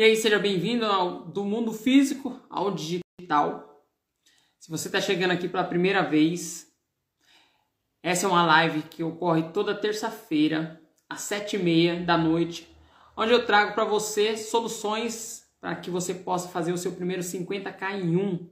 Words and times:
E 0.00 0.02
aí, 0.02 0.16
seja 0.16 0.38
bem-vindo 0.38 0.86
do 1.26 1.44
mundo 1.44 1.74
físico 1.74 2.40
ao 2.48 2.70
digital. 2.70 3.84
Se 4.58 4.70
você 4.70 4.88
está 4.88 4.98
chegando 4.98 5.32
aqui 5.32 5.46
pela 5.46 5.62
primeira 5.62 6.00
vez, 6.00 6.72
essa 8.02 8.24
é 8.24 8.30
uma 8.30 8.46
live 8.46 8.80
que 8.84 9.02
ocorre 9.02 9.52
toda 9.52 9.74
terça-feira, 9.74 10.80
às 11.06 11.20
sete 11.20 11.56
e 11.56 11.58
meia 11.58 12.02
da 12.02 12.16
noite, 12.16 12.66
onde 13.14 13.32
eu 13.32 13.44
trago 13.44 13.74
para 13.74 13.84
você 13.84 14.38
soluções 14.38 15.44
para 15.60 15.76
que 15.76 15.90
você 15.90 16.14
possa 16.14 16.48
fazer 16.48 16.72
o 16.72 16.78
seu 16.78 16.92
primeiro 16.92 17.20
50k 17.20 18.00
em 18.00 18.16
um. 18.16 18.50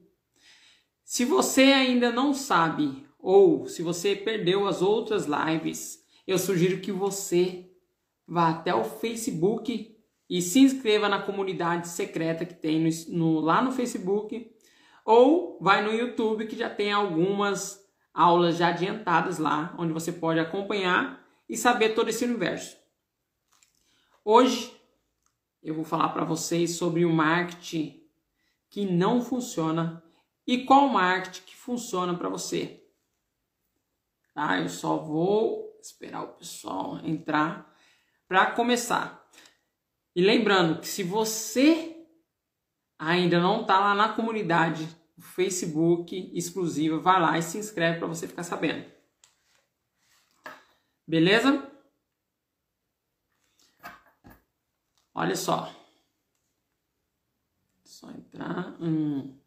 Se 1.02 1.24
você 1.24 1.62
ainda 1.62 2.12
não 2.12 2.34
sabe, 2.34 3.06
ou 3.18 3.66
se 3.66 3.82
você 3.82 4.14
perdeu 4.14 4.68
as 4.68 4.82
outras 4.82 5.24
lives, 5.24 6.04
eu 6.26 6.38
sugiro 6.38 6.82
que 6.82 6.92
você 6.92 7.70
vá 8.26 8.50
até 8.50 8.74
o 8.74 8.84
Facebook 8.84 9.97
e 10.28 10.42
se 10.42 10.60
inscreva 10.60 11.08
na 11.08 11.22
comunidade 11.22 11.88
secreta 11.88 12.44
que 12.44 12.54
tem 12.54 12.80
no, 12.80 12.90
no, 13.16 13.40
lá 13.40 13.62
no 13.62 13.72
Facebook 13.72 14.54
ou 15.04 15.58
vai 15.60 15.82
no 15.82 15.92
YouTube 15.92 16.46
que 16.46 16.56
já 16.56 16.68
tem 16.68 16.92
algumas 16.92 17.82
aulas 18.12 18.56
já 18.56 18.68
adiantadas 18.68 19.38
lá, 19.38 19.74
onde 19.78 19.92
você 19.92 20.12
pode 20.12 20.38
acompanhar 20.38 21.24
e 21.48 21.56
saber 21.56 21.94
todo 21.94 22.08
esse 22.08 22.24
universo. 22.24 22.76
Hoje 24.24 24.76
eu 25.62 25.74
vou 25.74 25.84
falar 25.84 26.10
para 26.10 26.24
vocês 26.24 26.76
sobre 26.76 27.04
o 27.04 27.12
marketing 27.12 28.02
que 28.68 28.84
não 28.84 29.22
funciona 29.22 30.02
e 30.46 30.64
qual 30.64 30.88
marketing 30.88 31.42
que 31.42 31.56
funciona 31.56 32.14
para 32.14 32.28
você. 32.28 32.84
Tá? 34.34 34.60
Eu 34.60 34.68
só 34.68 34.96
vou 34.96 35.78
esperar 35.80 36.22
o 36.22 36.34
pessoal 36.34 36.98
entrar 37.04 37.74
para 38.26 38.50
começar. 38.50 39.27
E 40.18 40.20
lembrando 40.20 40.80
que 40.80 40.88
se 40.88 41.04
você 41.04 41.96
ainda 42.98 43.38
não 43.38 43.60
está 43.60 43.78
lá 43.78 43.94
na 43.94 44.12
comunidade 44.12 44.88
Facebook 45.16 46.32
exclusiva, 46.36 46.98
vai 46.98 47.20
lá 47.20 47.38
e 47.38 47.42
se 47.44 47.56
inscreve 47.56 48.00
para 48.00 48.08
você 48.08 48.26
ficar 48.26 48.42
sabendo. 48.42 48.84
Beleza? 51.06 51.70
Olha 55.14 55.36
só. 55.36 55.72
Só 57.84 58.10
entrar. 58.10 58.76
Hum. 58.82 59.38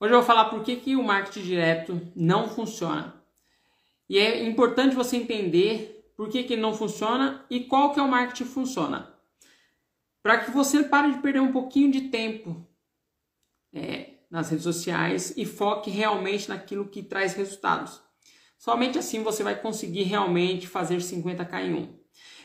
Hoje 0.00 0.12
eu 0.12 0.18
vou 0.18 0.26
falar 0.26 0.46
por 0.46 0.64
que, 0.64 0.74
que 0.74 0.96
o 0.96 1.04
marketing 1.04 1.42
direto 1.42 2.12
não 2.16 2.48
funciona. 2.48 3.14
E 4.08 4.18
é 4.18 4.42
importante 4.42 4.96
você 4.96 5.16
entender 5.16 5.99
por 6.20 6.28
que, 6.28 6.44
que 6.44 6.52
ele 6.52 6.60
não 6.60 6.74
funciona 6.74 7.46
e 7.48 7.60
qual 7.60 7.94
que 7.94 7.98
é 7.98 8.02
o 8.02 8.06
marketing 8.06 8.44
que 8.44 8.50
funciona. 8.50 9.10
Para 10.22 10.44
que 10.44 10.50
você 10.50 10.84
pare 10.84 11.14
de 11.14 11.22
perder 11.22 11.40
um 11.40 11.50
pouquinho 11.50 11.90
de 11.90 12.10
tempo 12.10 12.62
é, 13.72 14.18
nas 14.30 14.50
redes 14.50 14.64
sociais 14.64 15.32
e 15.34 15.46
foque 15.46 15.88
realmente 15.88 16.46
naquilo 16.50 16.90
que 16.90 17.02
traz 17.02 17.32
resultados. 17.32 18.02
Somente 18.58 18.98
assim 18.98 19.22
você 19.22 19.42
vai 19.42 19.58
conseguir 19.58 20.02
realmente 20.02 20.68
fazer 20.68 20.98
50k 20.98 21.64
em 21.64 21.72
um. 21.72 21.98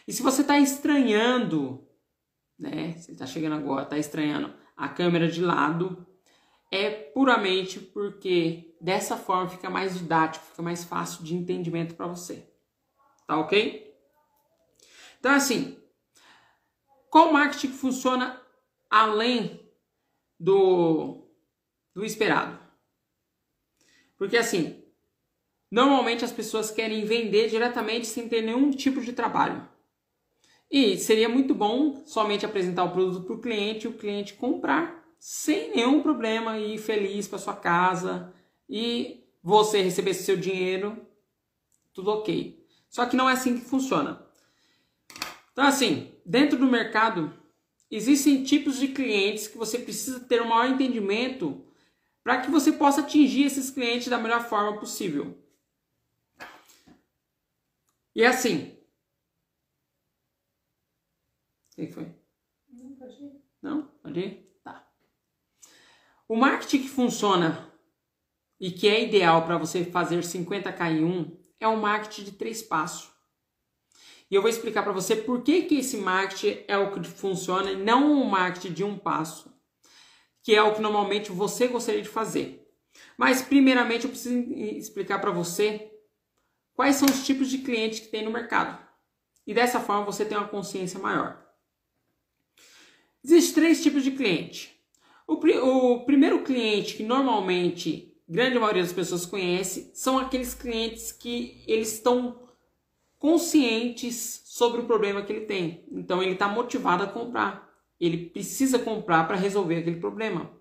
E 0.08 0.14
se 0.14 0.23
você 0.23 0.39
está 0.39 0.58
estranhando, 0.58 1.86
né? 2.58 2.94
Você 2.98 3.12
está 3.12 3.26
chegando 3.26 3.58
agora, 3.58 3.84
está 3.84 3.98
estranhando 3.98 4.54
a 4.78 4.88
câmera 4.88 5.30
de 5.30 5.42
lado, 5.42 6.08
é 6.72 6.89
puramente 6.89 7.82
porque 7.82 8.73
dessa 8.80 9.17
forma 9.17 9.50
fica 9.50 9.70
mais 9.70 10.00
didático, 10.00 10.45
fica 10.45 10.62
mais 10.62 10.86
fácil 10.86 11.26
de 11.26 11.36
entendimento 11.36 11.94
para 11.95 12.08
você. 12.08 12.55
Tá 13.26 13.38
ok? 13.40 13.94
Então, 15.20 15.31
assim, 15.31 15.78
qual 17.09 17.32
marketing 17.32 17.70
funciona 17.70 18.40
além 18.90 19.59
do, 20.40 21.28
do 21.94 22.06
esperado? 22.06 22.59
Porque, 24.17 24.38
assim, 24.38 24.83
normalmente 25.72 26.23
as 26.23 26.32
pessoas 26.32 26.72
querem 26.72 27.05
vender 27.05 27.49
diretamente 27.49 28.05
sem 28.05 28.30
ter 28.30 28.42
nenhum 28.42 28.72
tipo 28.72 29.02
de 29.02 29.14
trabalho. 29.14 29.67
E 30.70 30.98
seria 30.98 31.30
muito 31.30 31.54
bom 31.54 32.05
somente 32.05 32.45
apresentar 32.45 32.83
o 32.83 32.92
produto 32.92 33.26
para 33.26 33.36
o 33.36 33.42
cliente 33.42 33.86
e 33.86 33.89
o 33.89 33.98
cliente 33.98 34.33
comprar 34.33 35.04
sem 35.20 35.72
nenhum 35.76 36.02
problema 36.02 36.58
e 36.58 36.76
ir 36.76 36.78
feliz 36.78 37.28
para 37.28 37.39
sua 37.39 37.55
casa 37.55 38.33
e 38.70 39.23
você 39.42 39.82
receber 39.82 40.14
seu 40.14 40.38
dinheiro, 40.38 41.04
tudo 41.94 42.11
ok. 42.11 42.64
Só 42.95 43.06
que 43.06 43.17
não 43.17 43.30
é 43.30 43.33
assim 43.33 43.60
que 43.60 43.66
funciona. 43.66 44.26
Então, 45.52 45.66
assim, 45.66 46.17
dentro 46.26 46.58
do 46.58 46.66
mercado, 46.66 47.38
existem 47.92 48.42
tipos 48.45 48.80
de 48.80 48.88
clientes 48.88 49.50
que 49.50 49.58
você 49.58 49.78
precisa 49.78 50.22
ter 50.22 50.42
um 50.42 50.48
maior 50.48 50.72
entendimento 50.72 51.67
para 52.23 52.39
que 52.39 52.50
você 52.50 52.72
possa 52.72 53.02
atingir 53.02 53.44
esses 53.44 53.70
clientes 53.70 54.08
da 54.08 54.17
melhor 54.17 54.48
forma 54.48 54.80
possível. 54.80 55.38
E 58.16 58.23
é 58.23 58.28
assim. 58.28 58.80
Quem 61.76 61.92
foi? 61.92 62.16
Não, 62.72 62.95
pode 62.95 63.22
ir. 63.22 63.42
Não? 63.61 63.88
Pode 64.02 64.20
ir? 64.22 64.58
Tá. 64.64 64.89
O 66.30 66.38
marketing 66.38 66.84
que 66.84 66.89
funciona 66.89 67.70
e 68.58 68.72
que 68.72 68.88
é 68.88 69.04
ideal 69.04 69.45
para 69.45 69.58
você 69.58 69.84
fazer 69.84 70.22
50k 70.22 70.92
em 70.94 71.04
1 71.04 71.45
é 71.60 71.67
um 71.67 71.77
marketing 71.77 72.23
de 72.23 72.32
três 72.33 72.61
passos. 72.61 73.11
E 74.30 74.36
eu 74.36 74.42
vou 74.42 74.49
explicar 74.49 74.83
para 74.83 74.92
você 74.92 75.16
por 75.16 75.43
que, 75.43 75.64
que 75.64 75.76
esse 75.76 75.98
marketing 75.98 76.64
é 76.67 76.77
o 76.77 76.92
que 76.92 77.08
funciona 77.08 77.71
e 77.71 77.76
não 77.76 78.11
um 78.11 78.26
marketing 78.26 78.73
de 78.73 78.83
um 78.83 78.98
passo, 78.98 79.54
que 80.42 80.55
é 80.55 80.61
o 80.61 80.73
que 80.73 80.82
normalmente 80.82 81.32
você 81.32 81.67
gostaria 81.67 82.02
de 82.02 82.10
fazer. 82.10 82.66
Mas, 83.17 83.42
primeiramente, 83.42 84.05
eu 84.05 84.10
preciso 84.10 84.36
explicar 84.54 85.20
para 85.20 85.32
você 85.32 85.92
quais 86.73 86.95
são 86.95 87.08
os 87.08 87.26
tipos 87.26 87.49
de 87.49 87.60
clientes 87.60 87.99
que 87.99 88.08
tem 88.08 88.23
no 88.23 88.32
mercado. 88.32 88.83
E 89.45 89.54
dessa 89.54 89.80
forma 89.80 90.05
você 90.05 90.26
tem 90.26 90.37
uma 90.37 90.48
consciência 90.48 90.99
maior. 90.99 91.43
Existem 93.23 93.54
três 93.55 93.82
tipos 93.82 94.04
de 94.04 94.11
cliente. 94.11 94.76
O, 95.27 95.33
o 95.33 96.05
primeiro 96.05 96.43
cliente 96.43 96.95
que 96.95 97.04
normalmente 97.04 98.14
grande 98.27 98.58
maioria 98.58 98.81
das 98.81 98.93
pessoas 98.93 99.25
conhece, 99.25 99.91
são 99.93 100.17
aqueles 100.17 100.53
clientes 100.53 101.11
que 101.11 101.63
eles 101.67 101.93
estão 101.93 102.43
conscientes 103.17 104.41
sobre 104.45 104.81
o 104.81 104.86
problema 104.86 105.21
que 105.21 105.31
ele 105.31 105.45
tem. 105.45 105.86
Então 105.91 106.21
ele 106.21 106.33
está 106.33 106.47
motivado 106.47 107.03
a 107.03 107.08
comprar. 107.08 107.69
Ele 107.99 108.30
precisa 108.30 108.80
comprar 108.80 109.25
para 109.27 109.37
resolver 109.37 109.77
aquele 109.77 109.99
problema. 109.99 110.52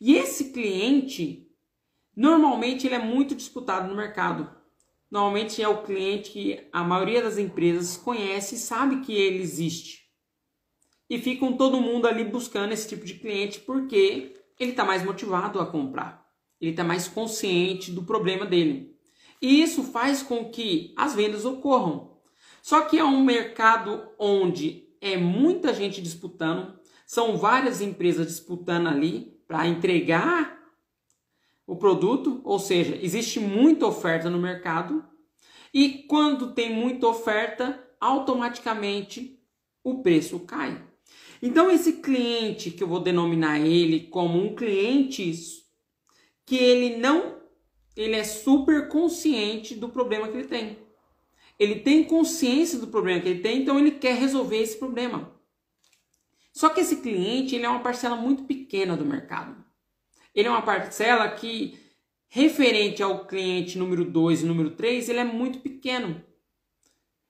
E 0.00 0.14
esse 0.14 0.52
cliente, 0.52 1.48
normalmente 2.16 2.86
ele 2.86 2.94
é 2.94 2.98
muito 2.98 3.34
disputado 3.34 3.88
no 3.88 3.96
mercado. 3.96 4.50
Normalmente 5.10 5.60
é 5.60 5.68
o 5.68 5.82
cliente 5.82 6.30
que 6.30 6.68
a 6.72 6.84
maioria 6.84 7.22
das 7.22 7.36
empresas 7.36 7.96
conhece 7.96 8.54
e 8.54 8.58
sabe 8.58 9.00
que 9.00 9.12
ele 9.12 9.42
existe. 9.42 10.08
E 11.08 11.18
ficam 11.18 11.56
todo 11.56 11.80
mundo 11.80 12.06
ali 12.06 12.22
buscando 12.22 12.72
esse 12.72 12.88
tipo 12.88 13.04
de 13.04 13.14
cliente 13.14 13.58
porque 13.60 14.36
ele 14.58 14.70
está 14.70 14.84
mais 14.84 15.04
motivado 15.04 15.58
a 15.58 15.66
comprar 15.66 16.19
ele 16.60 16.72
está 16.72 16.84
mais 16.84 17.08
consciente 17.08 17.90
do 17.90 18.02
problema 18.02 18.44
dele. 18.44 18.94
E 19.40 19.62
isso 19.62 19.82
faz 19.82 20.22
com 20.22 20.50
que 20.50 20.92
as 20.96 21.14
vendas 21.14 21.44
ocorram. 21.44 22.18
Só 22.62 22.82
que 22.82 22.98
é 22.98 23.04
um 23.04 23.24
mercado 23.24 24.08
onde 24.18 24.88
é 25.00 25.16
muita 25.16 25.72
gente 25.72 26.02
disputando, 26.02 26.78
são 27.06 27.36
várias 27.36 27.80
empresas 27.80 28.26
disputando 28.26 28.88
ali 28.88 29.40
para 29.48 29.66
entregar 29.66 30.60
o 31.66 31.76
produto, 31.76 32.40
ou 32.44 32.58
seja, 32.58 32.98
existe 33.00 33.40
muita 33.40 33.86
oferta 33.86 34.28
no 34.28 34.38
mercado. 34.38 35.04
E 35.72 36.04
quando 36.08 36.52
tem 36.52 36.72
muita 36.72 37.06
oferta, 37.06 37.82
automaticamente 38.00 39.40
o 39.82 40.02
preço 40.02 40.40
cai. 40.40 40.84
Então 41.42 41.70
esse 41.70 41.94
cliente 41.94 42.70
que 42.70 42.82
eu 42.82 42.88
vou 42.88 43.00
denominar 43.00 43.58
ele 43.58 44.00
como 44.00 44.38
um 44.38 44.54
cliente 44.54 45.32
que 46.50 46.56
ele 46.56 46.96
não 46.96 47.38
ele 47.96 48.16
é 48.16 48.24
super 48.24 48.88
consciente 48.88 49.72
do 49.76 49.88
problema 49.88 50.26
que 50.26 50.36
ele 50.36 50.48
tem. 50.48 50.78
Ele 51.56 51.76
tem 51.76 52.02
consciência 52.02 52.76
do 52.76 52.88
problema 52.88 53.20
que 53.20 53.28
ele 53.28 53.40
tem, 53.40 53.62
então 53.62 53.78
ele 53.78 53.92
quer 53.92 54.16
resolver 54.16 54.56
esse 54.56 54.76
problema. 54.76 55.32
Só 56.52 56.70
que 56.70 56.80
esse 56.80 57.02
cliente, 57.02 57.54
ele 57.54 57.66
é 57.66 57.68
uma 57.68 57.84
parcela 57.84 58.16
muito 58.16 58.42
pequena 58.42 58.96
do 58.96 59.04
mercado. 59.04 59.64
Ele 60.34 60.48
é 60.48 60.50
uma 60.50 60.62
parcela 60.62 61.28
que 61.30 61.78
referente 62.26 63.00
ao 63.00 63.28
cliente 63.28 63.78
número 63.78 64.04
2 64.04 64.42
e 64.42 64.46
número 64.46 64.70
3, 64.70 65.08
ele 65.08 65.20
é 65.20 65.24
muito 65.24 65.60
pequeno. 65.60 66.20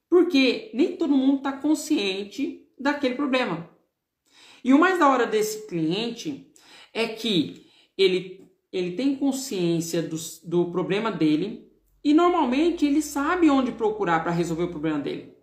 Porque 0.09 0.71
nem 0.73 0.97
todo 0.97 1.15
mundo 1.15 1.39
está 1.39 1.53
consciente 1.53 2.67
daquele 2.79 3.17
problema. 3.17 3.69
E 4.65 4.73
o 4.73 4.79
mais 4.79 4.99
da 4.99 5.11
hora 5.11 5.27
desse 5.27 5.67
cliente 5.67 6.51
é 6.95 7.07
que 7.07 7.67
ele 7.99 8.41
ele 8.73 8.93
tem 8.93 9.17
consciência 9.17 10.03
do, 10.03 10.17
do 10.45 10.71
problema 10.71 11.11
dele 11.11 11.71
e 12.03 12.15
normalmente 12.15 12.87
ele 12.87 13.03
sabe 13.03 13.51
onde 13.51 13.73
procurar 13.73 14.21
para 14.21 14.31
resolver 14.33 14.65
o 14.65 14.71
problema 14.71 14.99
dele. 14.99 15.35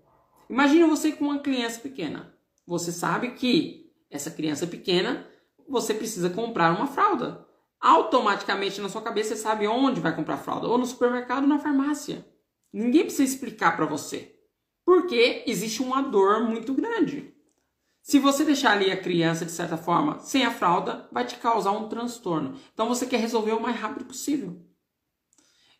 Imagine 0.50 0.86
você 0.86 1.12
com 1.12 1.26
uma 1.26 1.40
criança 1.40 1.80
pequena. 1.80 2.34
Você 2.66 2.92
sabe 2.92 3.32
que 3.32 3.92
essa 4.10 4.32
criança 4.32 4.66
pequena, 4.66 5.28
você 5.68 5.94
precisa 5.94 6.30
comprar 6.30 6.76
uma 6.76 6.88
fralda. 6.88 7.46
Automaticamente 7.80 8.82
na 8.82 8.90
sua 8.90 9.02
cabeça 9.02 9.36
você 9.36 9.42
sabe 9.42 9.68
onde 9.68 10.00
vai 10.00 10.16
comprar 10.16 10.38
fralda, 10.38 10.68
ou 10.68 10.78
no 10.78 10.86
supermercado 10.86 11.44
ou 11.44 11.50
na 11.50 11.60
farmácia. 11.60 12.26
Ninguém 12.74 13.04
precisa 13.04 13.24
explicar 13.24 13.76
para 13.76 13.86
você. 13.86 14.36
Porque 14.86 15.44
existe 15.46 15.84
uma 15.84 16.02
dor 16.02 16.44
muito 16.44 16.74
grande. 16.74 17.34
Se 18.08 18.20
você 18.20 18.46
deixar 18.46 18.72
ali 18.72 18.90
a 18.90 18.96
criança, 18.96 19.44
de 19.44 19.52
certa 19.52 19.76
forma, 19.76 20.18
sem 20.20 20.46
a 20.46 20.50
fralda, 20.50 21.10
vai 21.12 21.26
te 21.26 21.36
causar 21.36 21.72
um 21.72 21.90
transtorno. 21.90 22.58
Então 22.74 22.88
você 22.88 23.06
quer 23.06 23.20
resolver 23.20 23.52
o 23.52 23.60
mais 23.60 23.76
rápido 23.76 24.06
possível. 24.06 24.66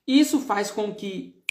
Isso 0.06 0.42
faz 0.42 0.70
com 0.70 0.94
que 0.94 1.42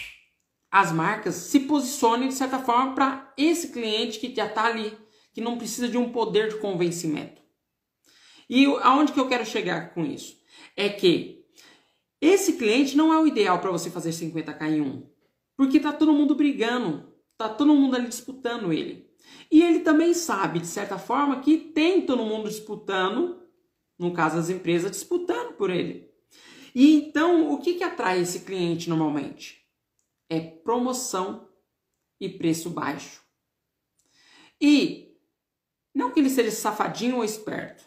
as 0.71 0.93
marcas 0.93 1.35
se 1.35 1.61
posicionem, 1.61 2.29
de 2.29 2.35
certa 2.35 2.59
forma, 2.59 2.95
para 2.95 3.33
esse 3.39 3.73
cliente 3.73 4.19
que 4.19 4.35
já 4.35 4.45
está 4.45 4.67
ali, 4.67 4.95
que 5.33 5.41
não 5.41 5.57
precisa 5.57 5.89
de 5.89 5.97
um 5.97 6.13
poder 6.13 6.51
de 6.51 6.59
convencimento. 6.59 7.41
E 8.47 8.67
aonde 8.83 9.15
que 9.15 9.21
eu 9.21 9.29
quero 9.29 9.47
chegar 9.47 9.95
com 9.95 10.05
isso? 10.05 10.37
É 10.77 10.91
que 10.91 11.43
esse 12.21 12.53
cliente 12.53 12.99
não 12.99 13.15
é 13.15 13.19
o 13.19 13.27
ideal 13.27 13.61
para 13.61 13.71
você 13.71 13.89
fazer 13.89 14.11
50k 14.11 14.71
em 14.71 14.83
um. 14.83 15.11
Porque 15.57 15.81
tá 15.81 15.91
todo 15.91 16.13
mundo 16.13 16.35
brigando, 16.35 17.15
tá 17.39 17.49
todo 17.49 17.75
mundo 17.75 17.97
ali 17.97 18.09
disputando 18.09 18.75
ele. 18.75 19.06
E 19.51 19.63
ele 19.63 19.81
também 19.81 20.13
sabe, 20.13 20.61
de 20.61 20.67
certa 20.67 20.99
forma, 20.99 21.41
que 21.41 21.57
tem 21.57 22.05
todo 22.05 22.25
mundo 22.25 22.49
disputando, 22.49 23.43
no 23.99 24.13
caso 24.13 24.39
as 24.39 24.51
empresas, 24.51 24.91
disputando 24.91 25.55
por 25.55 25.71
ele. 25.71 26.11
E 26.75 26.95
então, 26.95 27.53
o 27.53 27.59
que, 27.59 27.75
que 27.75 27.85
atrai 27.85 28.21
esse 28.21 28.41
cliente 28.41 28.89
normalmente? 28.89 29.65
É 30.29 30.41
promoção 30.41 31.49
e 32.21 32.29
preço 32.29 32.71
baixo. 32.71 33.23
E 34.61 35.17
não 35.95 36.11
que 36.11 36.21
ele 36.21 36.29
seja 36.29 36.51
safadinho 36.51 37.17
ou 37.17 37.25
esperto. 37.25 37.85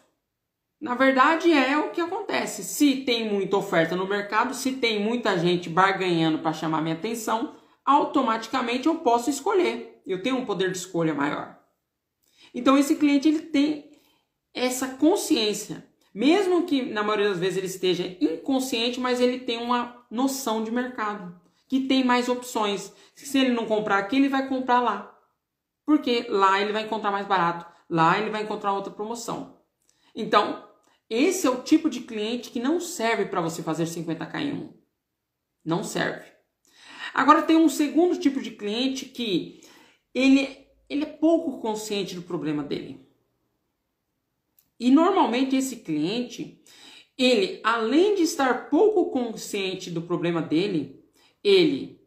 Na 0.81 0.95
verdade, 0.95 1.51
é 1.51 1.77
o 1.77 1.91
que 1.91 1.99
acontece. 1.99 2.63
Se 2.63 3.03
tem 3.03 3.29
muita 3.29 3.57
oferta 3.57 3.95
no 3.95 4.07
mercado, 4.07 4.53
se 4.53 4.73
tem 4.73 5.03
muita 5.03 5.37
gente 5.37 5.69
barganhando 5.69 6.39
para 6.39 6.53
chamar 6.53 6.81
minha 6.81 6.95
atenção, 6.95 7.55
automaticamente 7.85 8.87
eu 8.87 8.95
posso 8.95 9.29
escolher. 9.29 9.98
Eu 10.09 10.23
tenho 10.23 10.37
um 10.37 10.45
poder 10.45 10.71
de 10.71 10.77
escolha 10.77 11.13
maior. 11.13 11.57
Então 12.53 12.77
esse 12.77 12.95
cliente 12.95 13.27
ele 13.27 13.41
tem 13.41 13.91
essa 14.53 14.87
consciência, 14.95 15.87
mesmo 16.13 16.65
que 16.65 16.81
na 16.81 17.03
maioria 17.03 17.29
das 17.29 17.39
vezes 17.39 17.57
ele 17.57 17.67
esteja 17.67 18.17
inconsciente, 18.19 18.99
mas 18.99 19.21
ele 19.21 19.39
tem 19.39 19.57
uma 19.57 20.03
noção 20.09 20.63
de 20.63 20.71
mercado, 20.71 21.39
que 21.67 21.81
tem 21.81 22.03
mais 22.03 22.27
opções. 22.27 22.91
Se 23.13 23.37
ele 23.37 23.53
não 23.53 23.67
comprar 23.67 23.99
aqui, 23.99 24.15
ele 24.15 24.29
vai 24.29 24.47
comprar 24.47 24.81
lá. 24.81 25.15
Porque 25.85 26.25
lá 26.27 26.59
ele 26.59 26.73
vai 26.73 26.83
encontrar 26.83 27.11
mais 27.11 27.27
barato, 27.27 27.65
lá 27.87 28.17
ele 28.17 28.31
vai 28.31 28.41
encontrar 28.41 28.73
outra 28.73 28.91
promoção. 28.91 29.59
Então, 30.15 30.67
esse 31.07 31.45
é 31.45 31.49
o 31.49 31.61
tipo 31.61 31.89
de 31.89 32.01
cliente 32.01 32.49
que 32.49 32.59
não 32.59 32.79
serve 32.79 33.25
para 33.25 33.41
você 33.41 33.61
fazer 33.61 33.85
50k 33.85 34.41
em 34.41 34.53
um. 34.53 34.73
Não 35.63 35.83
serve. 35.83 36.25
Agora 37.13 37.41
tem 37.41 37.55
um 37.55 37.69
segundo 37.69 38.19
tipo 38.19 38.41
de 38.41 38.51
cliente 38.51 39.05
que 39.05 39.58
ele, 40.13 40.67
ele 40.89 41.03
é 41.03 41.07
pouco 41.07 41.59
consciente 41.59 42.15
do 42.15 42.21
problema 42.21 42.63
dele. 42.63 43.07
E 44.79 44.89
normalmente 44.89 45.55
esse 45.55 45.77
cliente, 45.77 46.61
ele, 47.17 47.59
além 47.63 48.15
de 48.15 48.23
estar 48.23 48.69
pouco 48.69 49.11
consciente 49.11 49.91
do 49.91 50.01
problema 50.01 50.41
dele, 50.41 51.03
ele 51.43 51.99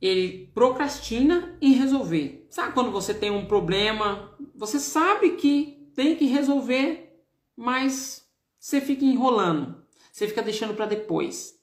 ele 0.00 0.48
procrastina 0.52 1.56
em 1.62 1.74
resolver. 1.74 2.44
Sabe 2.50 2.74
quando 2.74 2.90
você 2.90 3.14
tem 3.14 3.30
um 3.30 3.46
problema, 3.46 4.36
você 4.52 4.80
sabe 4.80 5.36
que 5.36 5.88
tem 5.94 6.16
que 6.16 6.24
resolver, 6.24 7.22
mas 7.56 8.28
você 8.58 8.80
fica 8.80 9.04
enrolando, 9.04 9.86
você 10.10 10.26
fica 10.26 10.42
deixando 10.42 10.74
para 10.74 10.86
depois. 10.86 11.56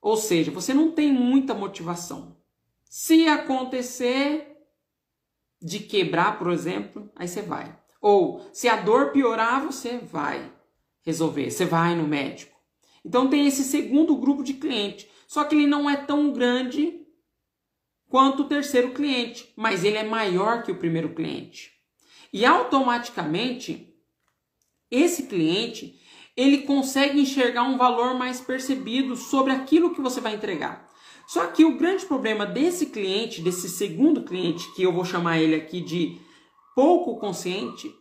Ou 0.00 0.16
seja, 0.16 0.52
você 0.52 0.72
não 0.72 0.92
tem 0.92 1.12
muita 1.12 1.54
motivação. 1.54 2.35
Se 2.88 3.26
acontecer 3.28 4.56
de 5.60 5.80
quebrar, 5.80 6.38
por 6.38 6.50
exemplo, 6.50 7.10
aí 7.16 7.26
você 7.26 7.42
vai. 7.42 7.76
Ou 8.00 8.48
se 8.52 8.68
a 8.68 8.76
dor 8.76 9.10
piorar, 9.10 9.64
você 9.64 9.98
vai 9.98 10.52
resolver, 11.02 11.50
você 11.50 11.64
vai 11.64 11.94
no 11.94 12.06
médico. 12.06 12.56
Então 13.04 13.28
tem 13.28 13.46
esse 13.46 13.64
segundo 13.64 14.16
grupo 14.16 14.42
de 14.42 14.54
cliente, 14.54 15.08
só 15.26 15.44
que 15.44 15.54
ele 15.54 15.66
não 15.66 15.88
é 15.88 15.96
tão 15.96 16.32
grande 16.32 17.06
quanto 18.08 18.42
o 18.42 18.48
terceiro 18.48 18.92
cliente, 18.92 19.52
mas 19.56 19.84
ele 19.84 19.96
é 19.96 20.04
maior 20.04 20.62
que 20.62 20.72
o 20.72 20.78
primeiro 20.78 21.14
cliente. 21.14 21.72
E 22.32 22.44
automaticamente 22.44 23.94
esse 24.90 25.24
cliente 25.24 26.00
ele 26.36 26.58
consegue 26.58 27.20
enxergar 27.20 27.62
um 27.62 27.78
valor 27.78 28.14
mais 28.14 28.40
percebido 28.40 29.16
sobre 29.16 29.52
aquilo 29.52 29.94
que 29.94 30.00
você 30.00 30.20
vai 30.20 30.34
entregar. 30.34 30.85
Só 31.26 31.48
que 31.48 31.64
o 31.64 31.76
grande 31.76 32.06
problema 32.06 32.46
desse 32.46 32.86
cliente, 32.86 33.42
desse 33.42 33.68
segundo 33.68 34.22
cliente, 34.22 34.72
que 34.74 34.82
eu 34.82 34.92
vou 34.92 35.04
chamar 35.04 35.38
ele 35.38 35.56
aqui 35.56 35.80
de 35.80 36.20
pouco 36.74 37.18
consciente, 37.18 37.92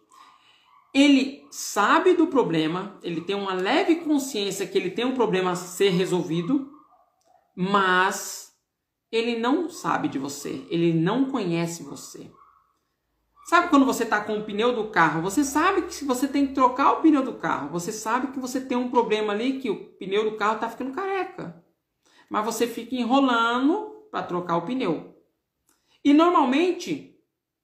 ele 0.94 1.46
sabe 1.52 2.14
do 2.14 2.28
problema, 2.28 2.98
ele 3.02 3.22
tem 3.22 3.36
uma 3.36 3.54
leve 3.54 3.98
consciência 3.98 4.68
que 4.68 4.78
ele 4.78 4.92
tem 4.92 5.06
um 5.06 5.16
problema 5.16 5.52
a 5.52 5.56
ser 5.56 5.90
resolvido, 5.90 6.72
mas 7.56 8.54
ele 9.12 9.38
não 9.40 9.70
sabe 9.70 10.08
de 10.08 10.20
você, 10.20 10.66
ele 10.70 10.94
não 10.94 11.26
conhece 11.32 11.84
você. 11.84 12.32
Sabe 13.46 13.70
quando 13.70 13.86
você 13.86 14.04
está 14.04 14.22
com 14.22 14.40
o 14.40 14.44
pneu 14.44 14.74
do 14.74 14.90
carro? 14.90 15.22
Você 15.22 15.44
sabe 15.44 15.84
que 15.84 15.94
se 15.94 16.06
você 16.06 16.28
tem 16.28 16.48
que 16.48 16.54
trocar 16.54 16.94
o 16.94 17.02
pneu 17.02 17.24
do 17.24 17.34
carro, 17.34 17.70
você 17.70 17.92
sabe 17.92 18.28
que 18.28 18.40
você 18.40 18.60
tem 18.62 18.78
um 18.78 18.90
problema 18.90 19.34
ali 19.34 19.60
que 19.60 19.70
o 19.70 19.86
pneu 19.98 20.30
do 20.30 20.38
carro 20.38 20.56
está 20.56 20.70
ficando 20.70 20.94
careca. 20.94 21.65
Mas 22.30 22.46
você 22.46 22.68
fica 22.68 22.96
enrolando 22.96 24.08
para 24.12 24.24
trocar 24.24 24.58
o 24.58 24.62
pneu. 24.64 25.16
E 26.04 26.14
normalmente 26.14 27.16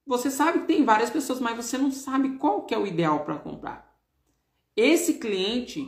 você 0.05 0.31
sabe 0.31 0.59
que 0.59 0.65
tem 0.65 0.83
várias 0.83 1.09
pessoas, 1.09 1.39
mas 1.39 1.55
você 1.55 1.77
não 1.77 1.91
sabe 1.91 2.37
qual 2.37 2.63
que 2.63 2.73
é 2.73 2.77
o 2.77 2.87
ideal 2.87 3.21
para 3.21 3.37
comprar. 3.37 3.95
Esse 4.75 5.15
cliente, 5.15 5.85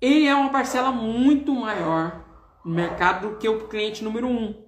ele 0.00 0.26
é 0.26 0.34
uma 0.34 0.50
parcela 0.50 0.90
muito 0.90 1.54
maior 1.54 2.24
no 2.64 2.74
mercado 2.74 3.30
do 3.30 3.36
que 3.36 3.48
o 3.48 3.68
cliente 3.68 4.02
número 4.02 4.26
um. 4.26 4.62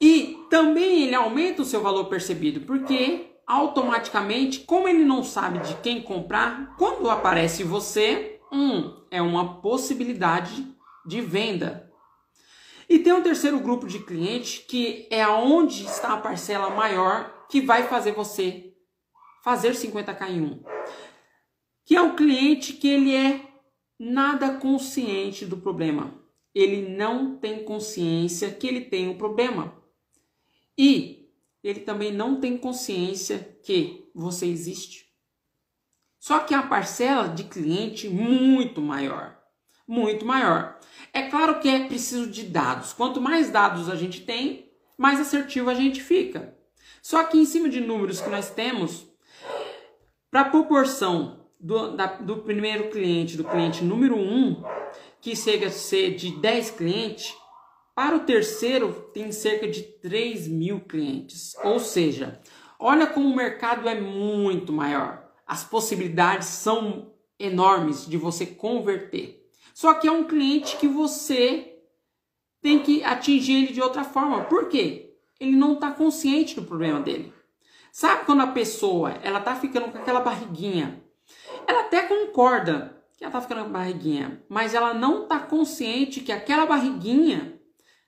E 0.00 0.38
também 0.50 1.04
ele 1.04 1.14
aumenta 1.14 1.62
o 1.62 1.64
seu 1.64 1.80
valor 1.80 2.06
percebido, 2.06 2.62
porque 2.62 3.36
automaticamente, 3.46 4.60
como 4.60 4.88
ele 4.88 5.04
não 5.04 5.22
sabe 5.22 5.60
de 5.60 5.74
quem 5.76 6.02
comprar, 6.02 6.74
quando 6.76 7.08
aparece 7.08 7.62
você, 7.62 8.40
hum, 8.50 8.96
é 9.10 9.22
uma 9.22 9.60
possibilidade 9.60 10.71
de 11.06 11.20
venda. 11.20 11.90
E 12.88 12.98
tem 12.98 13.12
um 13.12 13.22
terceiro 13.22 13.58
grupo 13.60 13.86
de 13.86 14.00
clientes 14.00 14.64
que 14.66 15.06
é 15.10 15.22
aonde 15.22 15.84
está 15.84 16.14
a 16.14 16.20
parcela 16.20 16.70
maior 16.70 17.46
que 17.48 17.60
vai 17.60 17.84
fazer 17.84 18.12
você 18.12 18.74
fazer 19.42 19.72
50k 19.72 20.30
em 20.30 20.40
um. 20.40 20.62
Que 21.84 21.96
é 21.96 22.02
o 22.02 22.14
cliente 22.14 22.74
que 22.74 22.88
ele 22.88 23.14
é 23.14 23.40
nada 23.98 24.58
consciente 24.58 25.44
do 25.44 25.56
problema. 25.56 26.20
Ele 26.54 26.96
não 26.96 27.36
tem 27.36 27.64
consciência 27.64 28.50
que 28.50 28.66
ele 28.66 28.82
tem 28.82 29.08
um 29.08 29.16
problema. 29.16 29.76
E 30.76 31.30
ele 31.62 31.80
também 31.80 32.12
não 32.12 32.40
tem 32.40 32.58
consciência 32.58 33.58
que 33.62 34.10
você 34.14 34.46
existe. 34.46 35.06
Só 36.18 36.40
que 36.40 36.54
a 36.54 36.62
parcela 36.62 37.28
de 37.28 37.44
cliente 37.44 38.08
muito 38.08 38.80
maior, 38.80 39.41
muito 39.86 40.24
maior. 40.24 40.78
É 41.12 41.22
claro 41.22 41.60
que 41.60 41.68
é 41.68 41.86
preciso 41.86 42.26
de 42.26 42.44
dados. 42.44 42.92
Quanto 42.92 43.20
mais 43.20 43.50
dados 43.50 43.88
a 43.88 43.96
gente 43.96 44.20
tem, 44.22 44.70
mais 44.96 45.20
assertivo 45.20 45.70
a 45.70 45.74
gente 45.74 46.02
fica. 46.02 46.56
Só 47.02 47.24
que 47.24 47.38
em 47.38 47.44
cima 47.44 47.68
de 47.68 47.80
números 47.80 48.20
que 48.20 48.30
nós 48.30 48.50
temos, 48.50 49.06
para 50.30 50.42
a 50.42 50.50
proporção 50.50 51.46
do, 51.58 51.96
da, 51.96 52.06
do 52.06 52.38
primeiro 52.38 52.90
cliente, 52.90 53.36
do 53.36 53.44
cliente 53.44 53.84
número 53.84 54.16
1, 54.16 54.18
um, 54.18 54.64
que 55.20 55.36
chega 55.36 55.66
a 55.66 55.70
ser 55.70 56.14
de 56.14 56.30
10 56.40 56.70
clientes, 56.72 57.34
para 57.94 58.16
o 58.16 58.20
terceiro, 58.20 59.10
tem 59.12 59.30
cerca 59.30 59.68
de 59.68 59.82
3 59.82 60.48
mil 60.48 60.80
clientes. 60.80 61.54
Ou 61.62 61.78
seja, 61.78 62.40
olha 62.78 63.06
como 63.06 63.28
o 63.28 63.36
mercado 63.36 63.88
é 63.88 64.00
muito 64.00 64.72
maior. 64.72 65.28
As 65.46 65.62
possibilidades 65.62 66.48
são 66.48 67.12
enormes 67.38 68.06
de 68.06 68.16
você 68.16 68.46
converter. 68.46 69.41
Só 69.74 69.94
que 69.94 70.06
é 70.06 70.12
um 70.12 70.24
cliente 70.24 70.76
que 70.76 70.86
você 70.86 71.78
tem 72.60 72.78
que 72.78 73.02
atingir 73.02 73.64
ele 73.64 73.72
de 73.72 73.82
outra 73.82 74.04
forma. 74.04 74.44
Por 74.44 74.68
quê? 74.68 75.16
Ele 75.40 75.56
não 75.56 75.74
está 75.74 75.90
consciente 75.90 76.54
do 76.54 76.62
problema 76.62 77.00
dele. 77.00 77.32
Sabe 77.90 78.24
quando 78.24 78.40
a 78.40 78.46
pessoa 78.46 79.10
ela 79.22 79.40
tá 79.40 79.54
ficando 79.54 79.90
com 79.90 79.98
aquela 79.98 80.20
barriguinha? 80.20 81.02
Ela 81.66 81.80
até 81.80 82.02
concorda 82.02 83.02
que 83.16 83.24
ela 83.24 83.32
tá 83.32 83.40
ficando 83.40 83.64
com 83.64 83.70
barriguinha, 83.70 84.42
mas 84.48 84.74
ela 84.74 84.94
não 84.94 85.24
está 85.24 85.38
consciente 85.38 86.20
que 86.20 86.32
aquela 86.32 86.64
barriguinha 86.64 87.60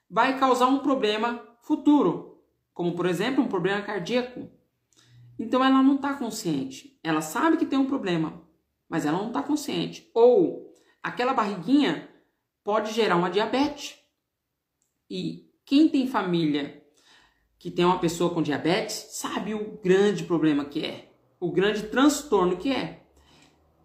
vai 0.08 0.38
causar 0.38 0.66
um 0.68 0.78
problema 0.78 1.42
futuro. 1.60 2.38
como 2.72 2.94
por 2.94 3.06
exemplo 3.06 3.42
um 3.42 3.48
problema 3.48 3.82
cardíaco. 3.82 4.50
Então 5.38 5.64
ela 5.64 5.82
não 5.82 5.96
está 5.96 6.14
consciente. 6.14 6.98
Ela 7.02 7.20
sabe 7.20 7.56
que 7.56 7.66
tem 7.66 7.78
um 7.78 7.86
problema, 7.86 8.42
mas 8.88 9.04
ela 9.04 9.18
não 9.18 9.28
está 9.28 9.42
consciente. 9.42 10.10
Ou 10.14 10.63
aquela 11.04 11.34
barriguinha 11.34 12.08
pode 12.64 12.90
gerar 12.94 13.16
uma 13.16 13.30
diabetes. 13.30 13.98
E 15.08 15.50
quem 15.66 15.86
tem 15.86 16.08
família 16.08 16.82
que 17.58 17.70
tem 17.70 17.84
uma 17.84 17.98
pessoa 17.98 18.32
com 18.32 18.42
diabetes 18.42 19.08
sabe 19.10 19.54
o 19.54 19.78
grande 19.82 20.24
problema 20.24 20.64
que 20.64 20.84
é, 20.84 21.12
o 21.38 21.52
grande 21.52 21.84
transtorno 21.84 22.56
que 22.56 22.72
é. 22.72 23.04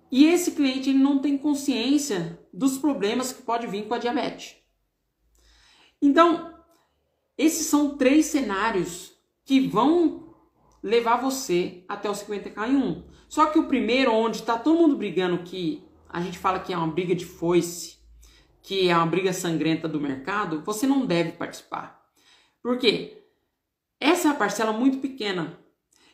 E 0.10 0.26
esse 0.26 0.54
cliente 0.54 0.90
ele 0.90 0.98
não 0.98 1.20
tem 1.20 1.38
consciência 1.38 2.40
dos 2.54 2.78
problemas 2.78 3.34
que 3.34 3.44
pode 3.44 3.68
vir 3.68 3.86
com 3.86 3.94
a 3.94 4.00
diabetes. 4.00 4.56
Então, 6.02 6.58
esses 7.38 7.68
são 7.68 7.98
três 7.98 8.28
cenários 8.28 9.14
que 9.44 9.60
vão 9.60 10.34
levar 10.82 11.18
você 11.18 11.84
até 11.88 12.10
o 12.10 12.14
50k 12.14 12.70
em 12.70 12.78
1. 12.78 13.04
Só 13.28 13.48
que 13.48 13.60
o 13.60 13.68
primeiro, 13.68 14.14
onde 14.14 14.38
está 14.38 14.58
todo 14.58 14.80
mundo 14.80 14.96
brigando, 14.96 15.44
que 15.44 15.89
a 16.10 16.22
gente 16.22 16.38
fala 16.38 16.60
que 16.60 16.74
é 16.74 16.78
uma 16.78 16.88
briga 16.88 17.16
de 17.16 17.26
foice, 17.26 17.98
que 18.62 18.90
é 18.90 18.96
uma 18.96 19.06
briga 19.06 19.32
sangrenta 19.32 19.88
do 19.88 20.02
mercado, 20.02 20.62
você 20.66 20.86
não 20.86 21.06
deve 21.06 21.34
participar. 21.34 22.04
Por 22.62 22.78
quê? 22.78 23.24
Essa 24.00 24.28
é 24.28 24.32
uma 24.32 24.38
parcela 24.38 24.74
muito 24.74 24.98
pequena. 24.98 25.58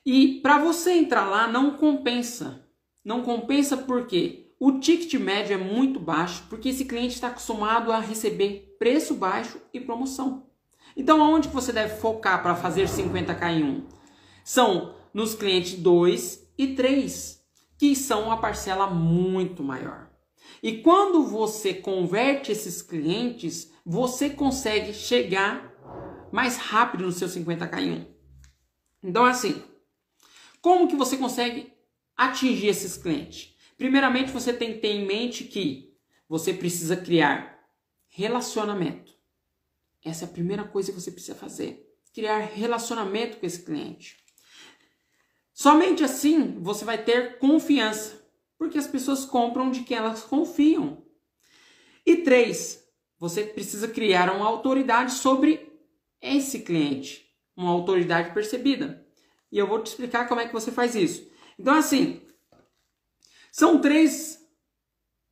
E 0.05 0.39
para 0.41 0.59
você 0.59 0.91
entrar 0.91 1.25
lá 1.25 1.47
não 1.47 1.77
compensa. 1.77 2.67
Não 3.03 3.23
compensa 3.23 3.77
porque 3.77 4.53
o 4.59 4.79
ticket 4.79 5.13
médio 5.15 5.53
é 5.53 5.57
muito 5.57 5.99
baixo, 5.99 6.43
porque 6.49 6.69
esse 6.69 6.85
cliente 6.85 7.15
está 7.15 7.27
acostumado 7.27 7.91
a 7.91 7.99
receber 7.99 8.75
preço 8.79 9.15
baixo 9.15 9.59
e 9.73 9.79
promoção. 9.79 10.47
Então, 10.95 11.21
aonde 11.21 11.49
você 11.49 11.73
deve 11.73 11.97
focar 11.97 12.41
para 12.41 12.55
fazer 12.55 12.87
50k 12.87 13.51
em 13.51 13.63
1? 13.63 13.83
São 14.43 14.95
nos 15.13 15.35
clientes 15.35 15.73
2 15.73 16.47
e 16.57 16.67
3, 16.67 17.34
que 17.77 17.95
são 17.95 18.23
uma 18.23 18.39
parcela 18.39 18.87
muito 18.87 19.63
maior. 19.63 20.09
E 20.61 20.81
quando 20.81 21.25
você 21.27 21.73
converte 21.73 22.51
esses 22.51 22.81
clientes, 22.81 23.71
você 23.85 24.29
consegue 24.29 24.93
chegar 24.93 25.73
mais 26.31 26.57
rápido 26.57 27.05
no 27.05 27.11
seu 27.11 27.27
50k 27.27 27.79
em 27.79 27.91
1. 27.91 28.15
Então, 29.03 29.25
assim, 29.25 29.63
como 30.61 30.87
que 30.87 30.95
você 30.95 31.17
consegue 31.17 31.71
atingir 32.17 32.67
esses 32.67 32.97
clientes? 32.97 33.55
Primeiramente, 33.77 34.31
você 34.31 34.51
tem 34.53 34.73
que 34.73 34.79
ter 34.79 34.89
em 34.89 35.05
mente 35.05 35.43
que 35.43 35.93
você 36.27 36.53
precisa 36.53 36.97
criar 36.97 37.59
relacionamento. 38.07 39.13
Essa 40.03 40.25
é 40.25 40.27
a 40.27 40.31
primeira 40.31 40.63
coisa 40.63 40.91
que 40.91 40.99
você 40.99 41.11
precisa 41.11 41.35
fazer. 41.35 41.85
Criar 42.13 42.39
relacionamento 42.39 43.37
com 43.37 43.45
esse 43.45 43.63
cliente. 43.63 44.24
Somente 45.55 46.03
assim 46.03 46.59
você 46.59 46.83
vai 46.83 47.01
ter 47.01 47.39
confiança, 47.39 48.21
porque 48.57 48.77
as 48.77 48.87
pessoas 48.87 49.23
compram 49.23 49.71
de 49.71 49.83
quem 49.83 49.95
elas 49.95 50.21
confiam. 50.21 51.01
E 52.05 52.17
três, 52.17 52.85
você 53.17 53.45
precisa 53.45 53.87
criar 53.87 54.29
uma 54.35 54.45
autoridade 54.45 55.13
sobre 55.13 55.71
esse 56.21 56.59
cliente, 56.59 57.25
uma 57.55 57.71
autoridade 57.71 58.33
percebida. 58.33 59.07
E 59.49 59.57
eu 59.57 59.65
vou 59.65 59.81
te 59.81 59.87
explicar 59.87 60.27
como 60.27 60.41
é 60.41 60.45
que 60.45 60.53
você 60.53 60.73
faz 60.73 60.93
isso. 60.93 61.25
Então, 61.57 61.73
assim, 61.73 62.21
são 63.49 63.79
três 63.79 64.45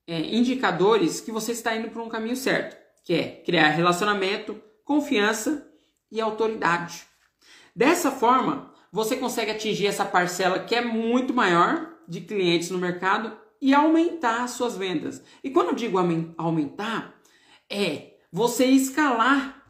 é, 0.08 0.18
indicadores 0.34 1.20
que 1.20 1.34
você 1.34 1.51
está 1.51 1.75
indo 1.75 1.89
para 1.89 2.01
um 2.01 2.08
caminho 2.08 2.38
certo, 2.38 2.77
que 3.03 3.13
é 3.13 3.42
criar 3.44 3.68
relacionamento, 3.70 4.60
confiança 4.86 5.70
e 6.10 6.22
autoridade. 6.22 7.06
Dessa 7.75 8.10
forma, 8.10 8.73
você 8.93 9.17
consegue 9.17 9.50
atingir 9.50 9.88
essa 9.88 10.05
parcela 10.05 10.59
que 10.59 10.75
é 10.75 10.85
muito 10.85 11.33
maior 11.33 11.97
de 12.07 12.21
clientes 12.21 12.69
no 12.69 12.77
mercado 12.77 13.35
e 13.59 13.73
aumentar 13.73 14.43
as 14.43 14.51
suas 14.51 14.77
vendas. 14.77 15.23
E 15.43 15.50
quando 15.50 15.69
eu 15.69 15.73
digo 15.73 15.97
aumentar, 16.38 17.19
é 17.67 18.17
você 18.31 18.67
escalar 18.67 19.65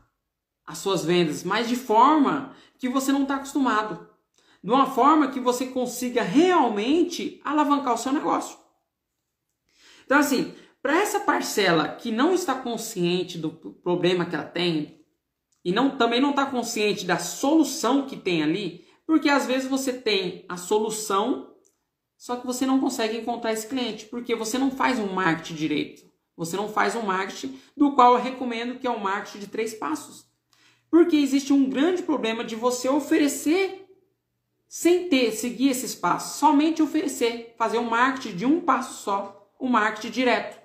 as 0.66 0.80
suas 0.80 1.06
vendas, 1.06 1.42
mas 1.42 1.70
de 1.70 1.78
forma 1.78 2.54
que 2.78 2.90
você 2.90 3.14
não 3.14 3.22
está 3.22 3.36
acostumado. 3.38 4.10
De 4.62 4.70
uma 4.70 4.88
forma 4.88 5.32
que 5.32 5.40
você 5.40 5.68
consiga 5.68 6.22
realmente 6.22 7.40
alavancar 7.46 7.94
o 7.94 7.98
seu 7.98 8.12
negócio. 8.12 8.58
Então, 10.06 10.20
assim, 10.20 10.54
para 10.82 10.98
essa 10.98 11.22
parcela 11.22 11.88
que 11.88 12.12
não 12.12 12.34
está 12.34 12.56
consciente 12.56 13.38
do 13.38 13.52
problema 13.52 14.26
que 14.26 14.36
ela 14.36 14.44
tem 14.44 15.02
e 15.64 15.72
não, 15.72 15.98
também 15.98 16.20
não 16.20 16.32
está 16.32 16.46
consciente 16.46 17.06
da 17.06 17.18
solução 17.18 18.06
que 18.06 18.18
tem 18.18 18.44
ali, 18.44 18.83
porque 19.06 19.30
às 19.30 19.46
vezes 19.46 19.68
você 19.68 19.94
tem 19.94 20.46
a 20.48 20.58
solução, 20.58 21.56
só 22.18 22.36
que 22.36 22.46
você 22.46 22.66
não 22.66 22.80
consegue 22.80 23.18
encontrar 23.18 23.54
esse 23.54 23.68
cliente, 23.68 24.06
porque 24.06 24.36
você 24.36 24.58
não 24.58 24.72
faz 24.72 25.00
um 25.00 25.12
marketing 25.14 25.56
direito. 25.56 26.14
Você 26.36 26.56
não 26.56 26.68
faz 26.68 26.96
um 26.96 27.04
marketing 27.04 27.60
do 27.76 27.94
qual 27.94 28.16
eu 28.16 28.22
recomendo 28.22 28.80
que 28.80 28.88
é 28.88 28.92
um 28.92 29.00
marketing 29.00 29.40
de 29.40 29.48
três 29.48 29.74
passos. 29.74 30.26
Porque 30.90 31.16
existe 31.16 31.54
um 31.54 31.70
grande 31.70 32.02
problema 32.04 32.44
de 32.44 32.56
você 32.56 32.90
oferecer 32.90 33.88
sem 34.68 35.08
ter, 35.10 35.32
seguir 35.32 35.70
esses 35.70 35.94
passos. 35.94 36.40
Somente 36.40 36.82
oferecer, 36.82 37.54
fazer 37.58 37.78
um 37.78 37.90
marketing 37.90 38.36
de 38.36 38.46
um 38.46 38.62
passo 38.62 39.04
só, 39.04 39.52
o 39.60 39.68
um 39.68 39.70
marketing 39.70 40.10
direto. 40.10 40.62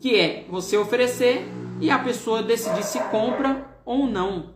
Que 0.00 0.16
é 0.16 0.46
você 0.48 0.76
oferecer 0.76 1.46
e 1.80 1.90
a 1.90 1.98
pessoa 1.98 2.42
decidir 2.42 2.82
se 2.82 2.98
compra 3.10 3.80
ou 3.84 4.06
não. 4.06 4.53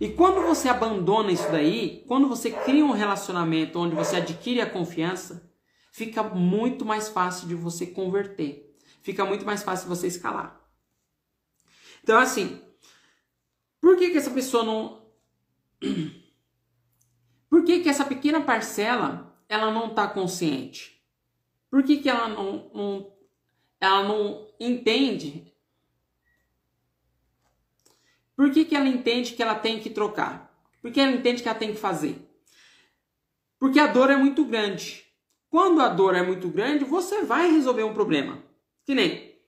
E 0.00 0.10
quando 0.10 0.42
você 0.42 0.68
abandona 0.68 1.32
isso 1.32 1.50
daí, 1.50 2.04
quando 2.06 2.28
você 2.28 2.50
cria 2.50 2.84
um 2.84 2.92
relacionamento 2.92 3.78
onde 3.78 3.94
você 3.94 4.16
adquire 4.16 4.60
a 4.60 4.70
confiança, 4.70 5.50
fica 5.90 6.22
muito 6.22 6.84
mais 6.84 7.08
fácil 7.08 7.48
de 7.48 7.54
você 7.54 7.86
converter. 7.86 8.76
Fica 9.02 9.24
muito 9.24 9.46
mais 9.46 9.62
fácil 9.62 9.88
você 9.88 10.06
escalar. 10.06 10.60
Então, 12.02 12.18
assim, 12.18 12.60
por 13.80 13.96
que, 13.96 14.10
que 14.10 14.18
essa 14.18 14.30
pessoa 14.30 14.64
não. 14.64 15.06
Por 17.48 17.64
que, 17.64 17.80
que 17.80 17.88
essa 17.88 18.04
pequena 18.04 18.40
parcela 18.40 19.40
ela 19.48 19.70
não 19.70 19.86
está 19.86 20.08
consciente? 20.08 21.00
Por 21.70 21.84
que, 21.84 21.98
que 21.98 22.08
ela 22.08 22.28
não, 22.28 22.70
não, 22.74 23.12
ela 23.80 24.02
não 24.02 24.48
entende? 24.58 25.54
Por 28.36 28.50
que, 28.50 28.66
que 28.66 28.76
ela 28.76 28.88
entende 28.88 29.32
que 29.32 29.42
ela 29.42 29.54
tem 29.54 29.80
que 29.80 29.88
trocar? 29.88 30.54
Por 30.82 30.92
que 30.92 31.00
ela 31.00 31.12
entende 31.12 31.42
que 31.42 31.48
ela 31.48 31.58
tem 31.58 31.72
que 31.72 31.80
fazer? 31.80 32.20
Porque 33.58 33.80
a 33.80 33.86
dor 33.86 34.10
é 34.10 34.16
muito 34.16 34.44
grande. 34.44 35.04
Quando 35.48 35.80
a 35.80 35.88
dor 35.88 36.14
é 36.14 36.22
muito 36.22 36.48
grande, 36.48 36.84
você 36.84 37.22
vai 37.22 37.50
resolver 37.50 37.82
um 37.82 37.94
problema. 37.94 38.42
Que 38.84 38.94
nem 38.94 39.40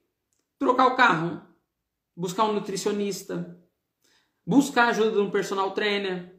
trocar 0.59 0.87
o 0.87 0.97
carro, 0.97 1.43
buscar 2.17 2.45
um 2.45 2.55
nutricionista, 2.55 3.61
buscar 4.45 4.89
ajuda 4.89 5.13
de 5.13 5.21
um 5.21 5.31
personal 5.31 5.73
trainer, 5.73 6.35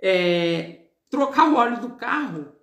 é, 0.00 0.90
trocar 1.08 1.48
o 1.48 1.56
óleo 1.56 1.80
do 1.80 1.96
carro, 1.96 2.54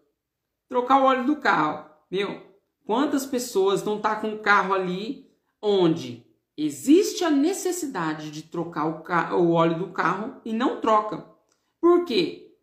trocar 0.70 1.01
o 1.01 1.05
óleo 1.05 1.25
do 1.25 1.38
carro. 1.38 1.89
Meu, 2.10 2.55
quantas 2.86 3.25
pessoas 3.25 3.84
não 3.84 4.00
tá 4.00 4.15
com 4.15 4.36
o 4.36 4.39
carro 4.39 4.74
ali 4.74 5.29
onde 5.62 6.30
existe 6.58 7.24
a 7.24 7.29
necessidade 7.29 8.31
de 8.31 8.43
trocar 8.43 9.34
o, 9.36 9.41
o 9.41 9.51
óleo 9.51 9.79
do 9.79 9.91
carro 9.91 10.41
e 10.46 10.53
não 10.53 10.79
troca? 10.81 11.25
Por 11.79 12.05
quê? 12.05 12.55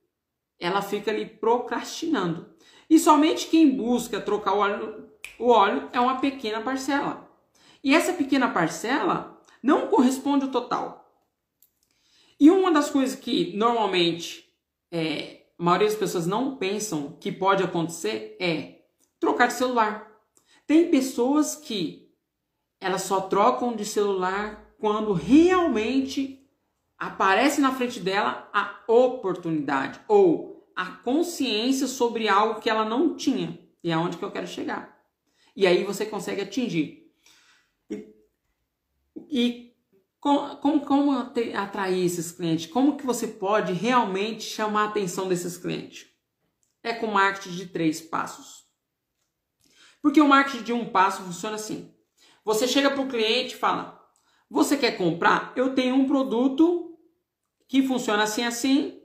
Ela 0.58 0.82
fica 0.82 1.10
ali 1.10 1.26
procrastinando. 1.26 2.46
E 2.88 2.98
somente 2.98 3.48
quem 3.48 3.76
busca 3.76 4.20
trocar 4.20 4.54
o 4.54 4.58
óleo, 4.58 5.08
o 5.38 5.50
óleo 5.50 5.88
é 5.92 6.00
uma 6.00 6.20
pequena 6.20 6.60
parcela. 6.60 7.28
E 7.82 7.94
essa 7.94 8.12
pequena 8.12 8.50
parcela 8.50 9.40
não 9.62 9.88
corresponde 9.88 10.44
ao 10.44 10.50
total. 10.50 10.98
E 12.40 12.50
uma 12.50 12.70
das 12.70 12.90
coisas 12.90 13.18
que 13.18 13.56
normalmente 13.56 14.48
é, 14.90 15.46
a 15.58 15.62
maioria 15.62 15.88
das 15.88 15.96
pessoas 15.96 16.26
não 16.26 16.56
pensam 16.56 17.16
que 17.20 17.32
pode 17.32 17.62
acontecer 17.62 18.36
é 18.40 18.82
trocar 19.18 19.48
de 19.48 19.54
celular. 19.54 20.08
Tem 20.66 20.90
pessoas 20.90 21.56
que 21.56 22.07
elas 22.80 23.02
só 23.02 23.22
trocam 23.22 23.74
de 23.74 23.84
celular 23.84 24.74
quando 24.78 25.12
realmente 25.12 26.38
aparece 26.96 27.60
na 27.60 27.74
frente 27.74 28.00
dela 28.00 28.48
a 28.52 28.82
oportunidade 28.86 30.00
ou 30.08 30.68
a 30.74 30.86
consciência 30.86 31.86
sobre 31.86 32.28
algo 32.28 32.60
que 32.60 32.70
ela 32.70 32.84
não 32.84 33.16
tinha. 33.16 33.58
E 33.82 33.90
é 33.90 33.96
onde 33.96 34.16
que 34.16 34.24
eu 34.24 34.30
quero 34.30 34.46
chegar. 34.46 34.96
E 35.54 35.66
aí 35.66 35.84
você 35.84 36.06
consegue 36.06 36.40
atingir. 36.40 37.12
E, 37.90 38.14
e 39.28 39.68
como, 40.20 40.56
como, 40.56 40.80
como 40.84 41.12
atrair 41.12 42.04
esses 42.04 42.32
clientes? 42.32 42.66
Como 42.66 42.96
que 42.96 43.06
você 43.06 43.26
pode 43.26 43.72
realmente 43.72 44.44
chamar 44.44 44.82
a 44.82 44.88
atenção 44.88 45.28
desses 45.28 45.56
clientes? 45.56 46.06
É 46.82 46.92
com 46.92 47.08
marketing 47.08 47.56
de 47.56 47.66
três 47.66 48.00
passos. 48.00 48.64
Porque 50.00 50.20
o 50.20 50.28
marketing 50.28 50.62
de 50.62 50.72
um 50.72 50.88
passo 50.88 51.22
funciona 51.22 51.56
assim. 51.56 51.92
Você 52.48 52.66
chega 52.66 52.90
para 52.90 53.02
o 53.02 53.08
cliente 53.08 53.54
e 53.54 53.58
fala: 53.58 54.02
Você 54.48 54.78
quer 54.78 54.96
comprar? 54.96 55.52
Eu 55.54 55.74
tenho 55.74 55.94
um 55.94 56.06
produto 56.06 56.98
que 57.68 57.86
funciona 57.86 58.22
assim 58.22 58.42
assim 58.42 59.02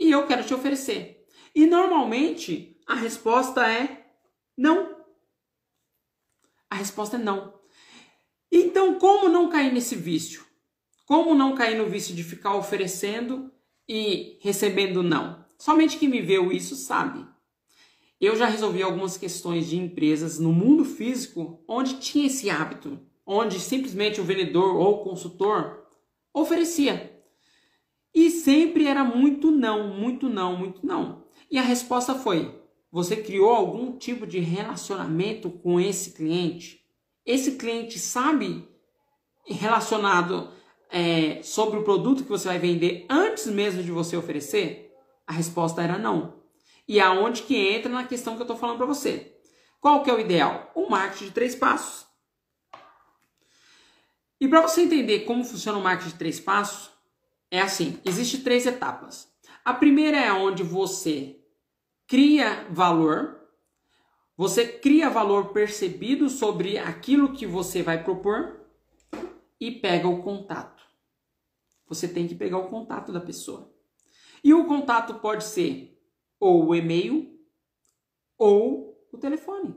e 0.00 0.10
eu 0.10 0.26
quero 0.26 0.42
te 0.42 0.54
oferecer. 0.54 1.26
E 1.54 1.66
normalmente 1.66 2.80
a 2.86 2.94
resposta 2.94 3.70
é 3.70 4.06
não. 4.56 4.96
A 6.70 6.76
resposta 6.76 7.16
é 7.16 7.18
não. 7.18 7.60
Então, 8.50 8.98
como 8.98 9.28
não 9.28 9.50
cair 9.50 9.74
nesse 9.74 9.94
vício? 9.94 10.46
Como 11.04 11.34
não 11.34 11.54
cair 11.54 11.76
no 11.76 11.90
vício 11.90 12.14
de 12.14 12.24
ficar 12.24 12.54
oferecendo 12.54 13.52
e 13.86 14.38
recebendo 14.40 15.02
não? 15.02 15.44
Somente 15.58 15.98
quem 15.98 16.08
viveu 16.08 16.50
isso 16.50 16.74
sabe. 16.74 17.26
Eu 18.20 18.34
já 18.34 18.46
resolvi 18.46 18.82
algumas 18.82 19.18
questões 19.18 19.68
de 19.68 19.76
empresas 19.76 20.38
no 20.38 20.52
mundo 20.52 20.84
físico 20.84 21.62
onde 21.68 21.98
tinha 21.98 22.26
esse 22.26 22.48
hábito, 22.48 22.98
onde 23.26 23.60
simplesmente 23.60 24.20
o 24.20 24.24
vendedor 24.24 24.76
ou 24.76 24.94
o 24.94 25.04
consultor 25.04 25.86
oferecia. 26.32 27.12
E 28.14 28.30
sempre 28.30 28.86
era 28.86 29.04
muito 29.04 29.50
não, 29.50 29.88
muito 29.88 30.28
não, 30.30 30.56
muito 30.56 30.86
não. 30.86 31.24
E 31.50 31.58
a 31.58 31.62
resposta 31.62 32.14
foi: 32.14 32.58
você 32.90 33.16
criou 33.16 33.50
algum 33.50 33.98
tipo 33.98 34.26
de 34.26 34.38
relacionamento 34.38 35.50
com 35.50 35.78
esse 35.78 36.12
cliente? 36.12 36.80
Esse 37.26 37.52
cliente 37.52 37.98
sabe 37.98 38.66
relacionado 39.44 40.50
é, 40.90 41.42
sobre 41.42 41.78
o 41.78 41.84
produto 41.84 42.22
que 42.22 42.30
você 42.30 42.48
vai 42.48 42.58
vender 42.58 43.04
antes 43.10 43.46
mesmo 43.48 43.82
de 43.82 43.90
você 43.90 44.16
oferecer? 44.16 44.94
A 45.26 45.32
resposta 45.32 45.82
era 45.82 45.98
não. 45.98 46.36
E 46.88 47.00
aonde 47.00 47.42
que 47.42 47.56
entra 47.56 47.90
na 47.90 48.04
questão 48.04 48.34
que 48.34 48.40
eu 48.40 48.44
estou 48.44 48.56
falando 48.56 48.78
para 48.78 48.86
você? 48.86 49.36
Qual 49.80 50.02
que 50.02 50.10
é 50.10 50.14
o 50.14 50.20
ideal? 50.20 50.70
O 50.74 50.88
marketing 50.88 51.26
de 51.26 51.30
três 51.32 51.54
passos. 51.54 52.06
E 54.40 54.46
para 54.46 54.60
você 54.60 54.82
entender 54.82 55.20
como 55.20 55.44
funciona 55.44 55.78
o 55.78 55.82
marketing 55.82 56.10
de 56.10 56.18
três 56.18 56.38
passos, 56.38 56.90
é 57.50 57.60
assim: 57.60 58.00
existe 58.04 58.42
três 58.42 58.66
etapas. 58.66 59.28
A 59.64 59.72
primeira 59.74 60.18
é 60.18 60.32
onde 60.32 60.62
você 60.62 61.40
cria 62.06 62.66
valor, 62.70 63.40
você 64.36 64.66
cria 64.66 65.10
valor 65.10 65.52
percebido 65.52 66.28
sobre 66.28 66.78
aquilo 66.78 67.32
que 67.32 67.46
você 67.46 67.82
vai 67.82 68.04
propor 68.04 68.60
e 69.60 69.70
pega 69.70 70.06
o 70.06 70.22
contato. 70.22 70.84
Você 71.88 72.06
tem 72.06 72.28
que 72.28 72.34
pegar 72.34 72.58
o 72.58 72.68
contato 72.68 73.12
da 73.12 73.20
pessoa. 73.20 73.72
E 74.44 74.52
o 74.52 74.66
contato 74.66 75.14
pode 75.14 75.44
ser 75.44 75.95
ou 76.38 76.66
o 76.66 76.74
e-mail 76.74 77.38
ou 78.38 78.98
o 79.12 79.18
telefone. 79.18 79.74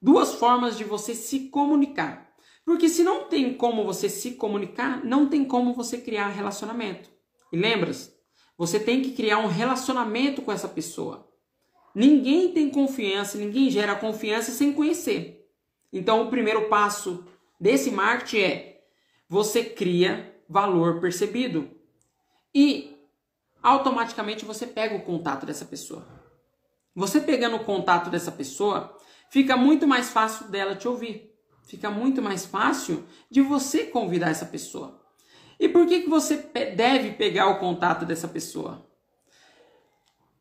Duas 0.00 0.34
formas 0.34 0.76
de 0.76 0.84
você 0.84 1.14
se 1.14 1.48
comunicar. 1.48 2.26
Porque 2.64 2.88
se 2.88 3.04
não 3.04 3.28
tem 3.28 3.54
como 3.54 3.84
você 3.84 4.08
se 4.08 4.32
comunicar, 4.32 5.04
não 5.04 5.28
tem 5.28 5.44
como 5.44 5.72
você 5.72 5.98
criar 5.98 6.28
relacionamento. 6.28 7.08
E 7.52 7.56
lembra-se, 7.56 8.12
você 8.58 8.80
tem 8.80 9.02
que 9.02 9.12
criar 9.12 9.38
um 9.38 9.46
relacionamento 9.46 10.42
com 10.42 10.50
essa 10.50 10.68
pessoa. 10.68 11.30
Ninguém 11.94 12.52
tem 12.52 12.68
confiança, 12.68 13.38
ninguém 13.38 13.70
gera 13.70 13.94
confiança 13.94 14.50
sem 14.50 14.72
conhecer. 14.72 15.48
Então, 15.92 16.26
o 16.26 16.30
primeiro 16.30 16.68
passo 16.68 17.24
desse 17.58 17.90
marketing 17.90 18.38
é 18.38 18.80
você 19.28 19.64
cria 19.64 20.36
valor 20.48 21.00
percebido. 21.00 21.70
E 22.54 22.95
automaticamente 23.66 24.44
você 24.44 24.66
pega 24.66 24.94
o 24.94 25.02
contato 25.02 25.44
dessa 25.44 25.64
pessoa. 25.64 26.06
Você 26.94 27.20
pegando 27.20 27.56
o 27.56 27.64
contato 27.64 28.08
dessa 28.08 28.32
pessoa, 28.32 28.96
fica 29.30 29.56
muito 29.56 29.86
mais 29.86 30.10
fácil 30.10 30.48
dela 30.48 30.74
te 30.74 30.88
ouvir 30.88 31.36
fica 31.66 31.90
muito 31.90 32.22
mais 32.22 32.46
fácil 32.46 33.04
de 33.30 33.42
você 33.42 33.84
convidar 33.84 34.30
essa 34.30 34.46
pessoa. 34.46 35.02
E 35.58 35.68
por 35.68 35.86
que, 35.86 36.02
que 36.02 36.08
você 36.08 36.36
deve 36.76 37.12
pegar 37.12 37.48
o 37.48 37.58
contato 37.58 38.06
dessa 38.06 38.28
pessoa? 38.28 38.86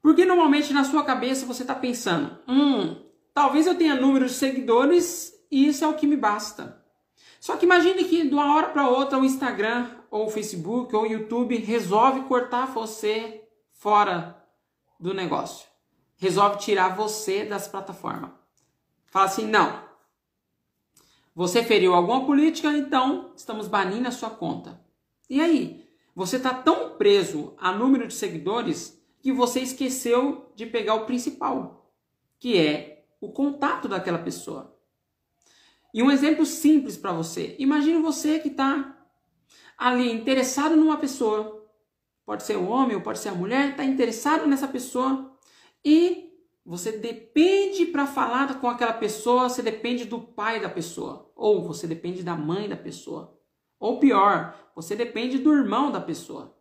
Porque 0.01 0.25
normalmente 0.25 0.71
na 0.71 0.83
sua 0.83 1.03
cabeça 1.03 1.45
você 1.45 1.63
está 1.63 1.73
pensando: 1.73 2.37
hum, 2.47 3.03
talvez 3.33 3.65
eu 3.65 3.75
tenha 3.75 3.95
número 3.95 4.25
de 4.25 4.33
seguidores 4.33 5.33
e 5.51 5.67
isso 5.67 5.83
é 5.83 5.87
o 5.87 5.95
que 5.95 6.07
me 6.07 6.15
basta. 6.15 6.83
Só 7.39 7.55
que 7.55 7.65
imagine 7.65 8.03
que 8.03 8.27
de 8.27 8.33
uma 8.33 8.55
hora 8.55 8.69
para 8.69 8.89
outra 8.89 9.17
o 9.17 9.25
Instagram, 9.25 9.89
ou 10.09 10.27
o 10.27 10.29
Facebook, 10.29 10.95
ou 10.95 11.03
o 11.03 11.07
YouTube 11.07 11.57
resolve 11.57 12.21
cortar 12.21 12.67
você 12.67 13.43
fora 13.71 14.43
do 14.99 15.13
negócio. 15.13 15.67
Resolve 16.17 16.59
tirar 16.59 16.95
você 16.95 17.45
das 17.45 17.67
plataformas. 17.67 18.31
Fala 19.07 19.25
assim: 19.25 19.47
não, 19.47 19.83
você 21.35 21.63
feriu 21.63 21.93
alguma 21.93 22.25
política, 22.25 22.69
então 22.69 23.33
estamos 23.35 23.67
banindo 23.67 24.07
a 24.07 24.11
sua 24.11 24.29
conta. 24.29 24.81
E 25.29 25.41
aí? 25.41 25.85
Você 26.15 26.37
está 26.37 26.53
tão 26.53 26.95
preso 26.97 27.53
a 27.57 27.73
número 27.73 28.07
de 28.07 28.13
seguidores 28.13 28.97
que 29.19 29.33
você 29.33 29.59
esqueceu 29.59 30.49
de 30.55 30.65
pegar 30.65 30.95
o 30.95 31.05
principal, 31.05 31.91
que 32.39 32.57
é 32.57 33.05
o 33.19 33.33
contato 33.33 33.89
daquela 33.89 34.19
pessoa. 34.19 34.79
E 35.93 36.01
um 36.01 36.09
exemplo 36.09 36.45
simples 36.45 36.95
para 36.95 37.11
você. 37.11 37.55
Imagine 37.59 38.01
você 38.01 38.39
que 38.39 38.47
está 38.47 38.94
ali 39.77 40.11
interessado 40.11 40.75
numa 40.75 40.97
pessoa. 40.97 41.63
Pode 42.25 42.43
ser 42.43 42.57
o 42.57 42.67
homem 42.67 42.95
ou 42.95 43.01
pode 43.01 43.19
ser 43.19 43.29
a 43.29 43.35
mulher, 43.35 43.71
está 43.71 43.83
interessado 43.83 44.47
nessa 44.47 44.67
pessoa 44.67 45.37
e 45.83 46.33
você 46.65 46.91
depende 46.91 47.85
para 47.85 48.07
falar 48.07 48.59
com 48.59 48.67
aquela 48.67 48.93
pessoa, 48.93 49.47
você 49.47 49.61
depende 49.61 50.05
do 50.05 50.19
pai 50.19 50.59
da 50.59 50.67
pessoa, 50.67 51.31
ou 51.35 51.61
você 51.61 51.85
depende 51.85 52.23
da 52.23 52.35
mãe 52.35 52.67
da 52.67 52.75
pessoa, 52.75 53.39
ou 53.79 53.99
pior, 53.99 54.71
você 54.75 54.95
depende 54.95 55.37
do 55.37 55.53
irmão 55.53 55.91
da 55.91 56.01
pessoa. 56.01 56.57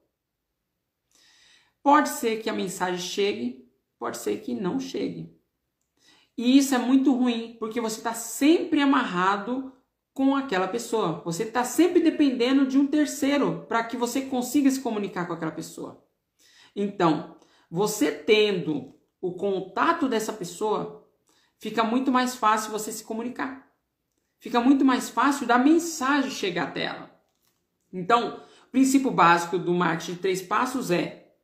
Pode 1.83 2.11
ser 2.11 2.43
que 2.43 2.51
a 2.51 2.53
mensagem 2.53 2.99
chegue, 2.99 3.67
pode 3.99 4.19
ser 4.19 4.43
que 4.43 4.55
não 4.55 4.79
chegue. 4.79 5.35
E 6.37 6.59
isso 6.59 6.75
é 6.75 6.79
muito 6.79 7.15
ruim, 7.15 7.57
porque 7.59 7.81
você 7.81 7.99
está 7.99 8.13
sempre 8.13 8.83
amarrado 8.83 9.73
com 10.15 10.37
aquela 10.37 10.69
pessoa. 10.69 11.21
Você 11.25 11.43
está 11.43 11.65
sempre 11.65 12.01
dependendo 12.01 12.67
de 12.67 12.79
um 12.79 12.87
terceiro 12.87 13.67
para 13.69 13.83
que 13.83 13.97
você 13.97 14.23
consiga 14.23 14.71
se 14.71 14.81
comunicar 14.81 15.27
com 15.27 15.33
aquela 15.33 15.51
pessoa. 15.51 16.03
Então, 16.75 17.37
você 17.69 18.13
tendo 18.13 18.95
o 19.21 19.33
contato 19.33 20.09
dessa 20.09 20.33
pessoa, 20.33 21.11
fica 21.59 21.83
muito 21.83 22.13
mais 22.13 22.37
fácil 22.37 22.71
você 22.71 22.93
se 22.93 23.03
comunicar. 23.03 23.69
Fica 24.39 24.61
muito 24.61 24.85
mais 24.85 25.11
fácil 25.11 25.47
da 25.47 25.59
mensagem 25.59 26.31
chegar 26.31 26.69
até 26.69 26.85
ela. 26.85 27.11
Então, 27.93 28.45
o 28.67 28.71
princípio 28.71 29.11
básico 29.11 29.59
do 29.59 29.75
marketing 29.75 30.15
de 30.15 30.19
três 30.19 30.43
passos 30.43 30.91
é: 30.91 31.35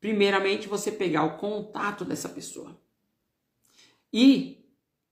primeiramente, 0.00 0.68
você 0.68 0.92
pegar 0.92 1.24
o 1.24 1.38
contato 1.38 2.04
dessa 2.04 2.28
pessoa. 2.28 2.78
E 4.12 4.68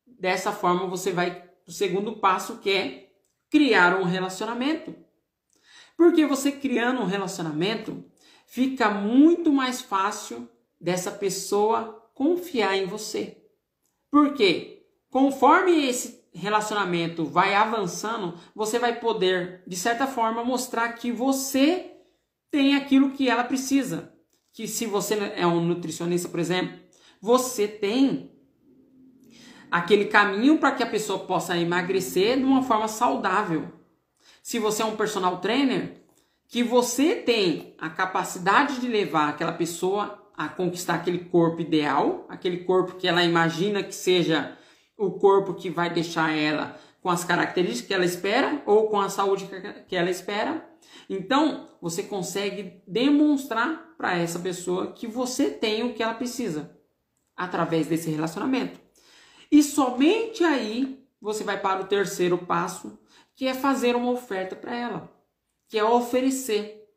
dessa 0.07 0.53
forma 0.53 0.87
você 0.87 1.13
vai 1.13 1.54
o 1.67 1.73
segundo 1.73 2.17
passo, 2.17 2.59
que 2.59 2.71
é 2.71 3.11
criar 3.51 3.99
um 3.99 4.05
relacionamento. 4.05 4.95
Porque 5.97 6.27
você 6.27 6.51
criando 6.51 7.01
um 7.01 7.07
relacionamento, 7.07 8.05
fica 8.47 8.91
muito 8.91 9.53
mais 9.53 9.81
fácil 9.81 10.49
dessa 10.81 11.11
pessoa 11.11 12.11
confiar 12.15 12.77
em 12.77 12.87
você. 12.87 13.43
Porque 14.11 14.87
conforme 15.09 15.87
esse 15.87 16.25
relacionamento 16.33 17.25
vai 17.25 17.55
avançando, 17.55 18.37
você 18.55 18.79
vai 18.79 18.99
poder, 18.99 19.63
de 19.67 19.77
certa 19.77 20.07
forma, 20.07 20.45
mostrar 20.45 20.93
que 20.95 21.13
você 21.13 21.93
tem 22.51 22.75
aquilo 22.75 23.13
que 23.13 23.29
ela 23.29 23.45
precisa. 23.45 24.13
Que 24.53 24.67
se 24.67 24.87
você 24.87 25.15
é 25.37 25.47
um 25.47 25.65
nutricionista, 25.65 26.29
por 26.29 26.41
exemplo, 26.41 26.79
você 27.21 27.67
tem 27.67 28.34
aquele 29.75 30.05
caminho 30.05 30.57
para 30.59 30.71
que 30.71 30.85
a 30.85 30.87
pessoa 30.87 31.19
possa 31.19 31.59
emagrecer 31.59 32.39
de 32.39 32.45
uma 32.45 32.63
forma 32.63 32.87
saudável. 32.87 33.73
Se 34.41 34.61
você 34.61 34.83
é 34.83 34.85
um 34.85 34.95
personal 34.95 35.39
trainer, 35.39 36.01
que 36.47 36.63
você 36.63 37.17
tem 37.17 37.75
a 37.81 37.91
capacidade 37.91 38.81
de 38.81 38.87
levar 38.87 39.31
aquela 39.31 39.51
pessoa 39.51 40.31
a 40.37 40.49
conquistar 40.49 40.95
aquele 40.95 41.25
corpo 41.25 41.61
ideal, 41.61 42.25
aquele 42.29 42.59
corpo 42.59 42.95
que 42.95 43.09
ela 43.09 43.25
imagina 43.25 43.83
que 43.83 43.93
seja 43.93 44.57
o 44.97 45.11
corpo 45.11 45.55
que 45.55 45.69
vai 45.69 45.91
deixar 45.91 46.31
ela 46.31 46.79
com 47.03 47.11
as 47.11 47.25
características 47.25 47.89
que 47.89 47.95
ela 47.95 48.05
espera 48.05 48.63
ou 48.67 48.89
com 48.89 49.01
a 49.01 49.09
saúde 49.09 49.49
que 49.89 49.97
ela 49.97 50.09
espera. 50.09 50.65
Então, 51.11 51.69
você 51.83 52.05
consegue 52.05 52.81
demonstrar 52.87 53.93
para 53.99 54.17
essa 54.17 54.39
pessoa 54.39 54.93
que 54.93 55.09
você 55.09 55.51
tem 55.51 55.83
o 55.83 55.95
que 55.95 56.03
ela 56.03 56.15
precisa 56.15 56.79
através 57.37 57.89
desse 57.89 58.09
relacionamento. 58.09 58.84
E 59.51 59.63
somente 59.63 60.43
aí 60.45 61.05
você 61.21 61.43
vai 61.45 61.61
para 61.61 61.83
o 61.83 61.87
terceiro 61.87 62.39
passo, 62.39 62.99
que 63.35 63.47
é 63.47 63.55
fazer 63.55 63.97
uma 63.97 64.11
oferta 64.11 64.55
para 64.55 64.75
ela, 64.75 65.13
que 65.69 65.79
é 65.79 65.85
oferecer. 65.85 66.89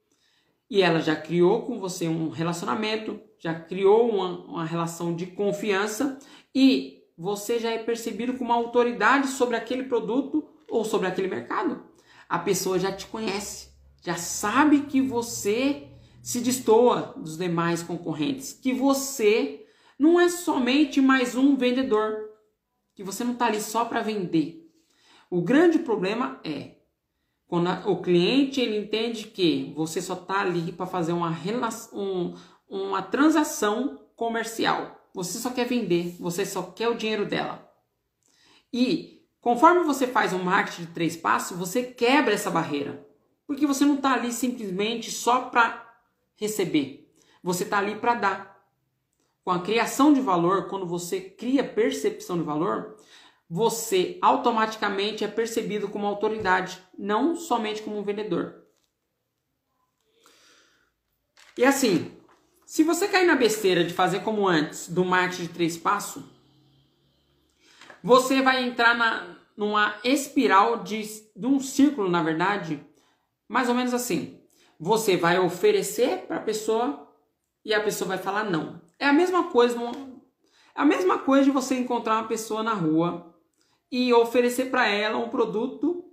E 0.69 0.81
ela 0.81 0.99
já 0.99 1.15
criou 1.15 1.61
com 1.63 1.79
você 1.79 2.07
um 2.07 2.29
relacionamento, 2.29 3.19
já 3.39 3.53
criou 3.53 4.09
uma, 4.09 4.45
uma 4.45 4.65
relação 4.65 5.15
de 5.15 5.27
confiança 5.27 6.19
e 6.53 7.03
você 7.17 7.59
já 7.59 7.71
é 7.71 7.79
percebido 7.79 8.33
como 8.33 8.51
uma 8.51 8.59
autoridade 8.59 9.27
sobre 9.27 9.55
aquele 9.55 9.83
produto 9.83 10.47
ou 10.69 10.83
sobre 10.83 11.07
aquele 11.07 11.27
mercado. 11.27 11.83
A 12.27 12.37
pessoa 12.37 12.77
já 12.77 12.91
te 12.91 13.07
conhece, 13.07 13.69
já 14.03 14.15
sabe 14.15 14.81
que 14.81 15.01
você 15.01 15.87
se 16.21 16.41
destoa 16.41 17.13
dos 17.15 17.37
demais 17.37 17.81
concorrentes, 17.81 18.51
que 18.51 18.73
você 18.73 19.65
não 19.97 20.19
é 20.19 20.27
somente 20.27 20.99
mais 20.99 21.35
um 21.35 21.55
vendedor, 21.55 22.26
que 22.97 23.03
você 23.03 23.23
não 23.23 23.33
está 23.33 23.45
ali 23.45 23.61
só 23.61 23.85
para 23.85 24.01
vender. 24.01 24.67
O 25.29 25.39
grande 25.39 25.77
problema 25.77 26.41
é 26.43 26.77
quando 27.47 27.69
o 27.87 28.01
cliente 28.01 28.59
ele 28.59 28.75
entende 28.75 29.27
que 29.27 29.71
você 29.75 30.01
só 30.01 30.15
está 30.15 30.41
ali 30.41 30.71
para 30.71 30.87
fazer 30.87 31.13
uma, 31.13 31.29
um, 31.93 32.33
uma 32.67 33.03
transação 33.03 34.03
comercial. 34.15 34.99
Você 35.13 35.37
só 35.37 35.51
quer 35.51 35.67
vender, 35.67 36.15
você 36.19 36.43
só 36.43 36.63
quer 36.63 36.89
o 36.89 36.95
dinheiro 36.95 37.27
dela. 37.27 37.71
E 38.73 39.21
conforme 39.39 39.83
você 39.83 40.07
faz 40.07 40.33
um 40.33 40.41
marketing 40.41 40.85
de 40.85 40.91
três 40.93 41.15
passos, 41.15 41.55
você 41.55 41.83
quebra 41.83 42.33
essa 42.33 42.49
barreira. 42.49 43.07
Porque 43.45 43.67
você 43.67 43.85
não 43.85 43.97
está 43.97 44.13
ali 44.13 44.33
simplesmente 44.33 45.11
só 45.11 45.41
para 45.41 45.87
receber. 46.35 47.13
Você 47.43 47.63
está 47.63 47.77
ali 47.77 47.95
para 47.97 48.15
dar. 48.15 48.56
Com 49.47 49.51
a 49.51 49.61
criação 49.61 50.11
de 50.11 50.19
valor, 50.19 50.67
quando 50.67 50.85
você 50.85 51.21
cria 51.21 51.63
percepção 51.63 52.37
de 52.37 52.43
valor, 52.43 52.97
você 53.49 54.17
automaticamente 54.21 55.23
é 55.23 55.27
percebido 55.29 55.87
como 55.87 56.05
autoridade, 56.05 56.83
não 56.99 57.33
somente 57.33 57.81
como 57.81 57.97
um 57.97 58.03
vendedor. 58.03 58.65
E 61.57 61.63
assim, 61.63 62.11
se 62.65 62.83
você 62.83 63.07
cair 63.07 63.25
na 63.25 63.37
besteira 63.37 63.85
de 63.85 63.93
fazer 63.93 64.19
como 64.19 64.45
antes, 64.45 64.89
do 64.89 65.05
marketing 65.05 65.43
de 65.43 65.53
três 65.53 65.77
passos, 65.77 66.25
você 68.03 68.41
vai 68.41 68.65
entrar 68.65 68.97
na, 68.97 69.33
numa 69.55 69.95
espiral 70.03 70.83
de, 70.83 71.03
de 71.33 71.47
um 71.47 71.61
círculo, 71.61 72.09
na 72.09 72.21
verdade, 72.21 72.85
mais 73.47 73.69
ou 73.69 73.75
menos 73.75 73.93
assim. 73.93 74.41
Você 74.77 75.15
vai 75.15 75.39
oferecer 75.39 76.25
para 76.27 76.35
a 76.35 76.41
pessoa 76.41 77.09
e 77.63 77.73
a 77.73 77.81
pessoa 77.81 78.09
vai 78.09 78.17
falar 78.17 78.43
não. 78.43 78.85
É 78.99 79.07
a 79.07 79.13
mesma 79.13 79.45
coisa, 79.45 79.79
é 79.79 80.81
a 80.81 80.85
mesma 80.85 81.19
coisa 81.19 81.45
de 81.45 81.51
você 81.51 81.75
encontrar 81.75 82.15
uma 82.15 82.27
pessoa 82.27 82.63
na 82.63 82.73
rua 82.73 83.35
e 83.91 84.13
oferecer 84.13 84.69
para 84.69 84.87
ela 84.87 85.17
um 85.17 85.29
produto 85.29 86.03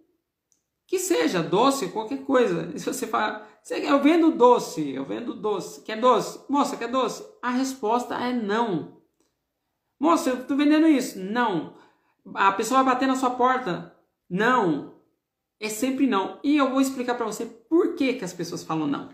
que 0.87 0.99
seja 0.99 1.43
doce, 1.43 1.89
qualquer 1.89 2.25
coisa. 2.25 2.71
E 2.75 2.79
se 2.79 2.87
você 2.87 3.07
fala, 3.07 3.47
eu 3.71 4.03
vendo 4.03 4.33
doce, 4.33 4.91
eu 4.91 5.05
vendo 5.05 5.35
doce, 5.35 5.83
quer 5.83 5.99
doce? 5.99 6.41
Moça, 6.49 6.77
quer 6.77 6.89
doce? 6.89 7.25
A 7.43 7.51
resposta 7.51 8.15
é 8.15 8.33
não. 8.33 9.03
Moça, 9.99 10.31
eu 10.31 10.41
estou 10.41 10.57
vendendo 10.57 10.87
isso. 10.87 11.19
Não. 11.19 11.75
A 12.35 12.53
pessoa 12.53 12.83
vai 12.83 12.95
bater 12.95 13.09
na 13.09 13.17
sua 13.17 13.31
porta. 13.31 13.95
Não. 14.29 14.95
É 15.59 15.69
sempre 15.69 16.07
não. 16.07 16.39
E 16.45 16.57
eu 16.57 16.71
vou 16.71 16.81
explicar 16.81 17.15
para 17.15 17.27
você 17.27 17.47
por 17.47 17.95
que, 17.95 18.15
que 18.15 18.25
as 18.25 18.33
pessoas 18.33 18.63
falam 18.63 18.87
não. 18.87 19.09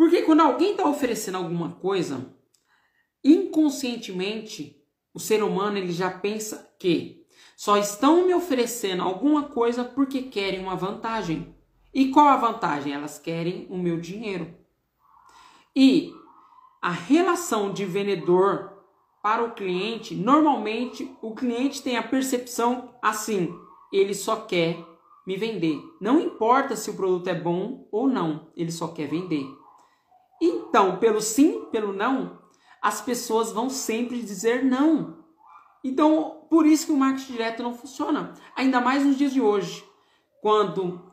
Porque 0.00 0.22
quando 0.22 0.40
alguém 0.40 0.70
está 0.70 0.88
oferecendo 0.88 1.36
alguma 1.36 1.72
coisa, 1.72 2.34
inconscientemente 3.22 4.82
o 5.12 5.20
ser 5.20 5.42
humano 5.42 5.76
ele 5.76 5.92
já 5.92 6.10
pensa 6.10 6.74
que 6.78 7.26
só 7.54 7.76
estão 7.76 8.26
me 8.26 8.32
oferecendo 8.32 9.02
alguma 9.02 9.50
coisa 9.50 9.84
porque 9.84 10.22
querem 10.22 10.58
uma 10.60 10.74
vantagem. 10.74 11.54
E 11.92 12.08
qual 12.08 12.28
a 12.28 12.38
vantagem? 12.38 12.94
Elas 12.94 13.18
querem 13.18 13.66
o 13.68 13.76
meu 13.76 14.00
dinheiro. 14.00 14.56
E 15.76 16.14
a 16.80 16.92
relação 16.92 17.70
de 17.70 17.84
vendedor 17.84 18.72
para 19.22 19.44
o 19.44 19.52
cliente, 19.52 20.14
normalmente 20.14 21.14
o 21.20 21.34
cliente 21.34 21.82
tem 21.82 21.98
a 21.98 22.02
percepção 22.02 22.94
assim: 23.02 23.54
ele 23.92 24.14
só 24.14 24.36
quer 24.36 24.82
me 25.26 25.36
vender. 25.36 25.78
Não 26.00 26.18
importa 26.18 26.74
se 26.74 26.88
o 26.88 26.96
produto 26.96 27.28
é 27.28 27.34
bom 27.34 27.86
ou 27.92 28.08
não, 28.08 28.50
ele 28.56 28.72
só 28.72 28.88
quer 28.88 29.06
vender. 29.06 29.59
Então, 30.40 30.98
pelo 30.98 31.20
sim, 31.20 31.66
pelo 31.66 31.92
não, 31.92 32.38
as 32.80 33.00
pessoas 33.00 33.52
vão 33.52 33.68
sempre 33.68 34.22
dizer 34.22 34.64
não. 34.64 35.18
Então, 35.84 36.46
por 36.48 36.66
isso 36.66 36.86
que 36.86 36.92
o 36.92 36.96
marketing 36.96 37.32
direto 37.32 37.62
não 37.62 37.74
funciona. 37.74 38.34
Ainda 38.56 38.80
mais 38.80 39.04
nos 39.04 39.16
dias 39.16 39.32
de 39.32 39.40
hoje, 39.40 39.84
quando 40.40 41.10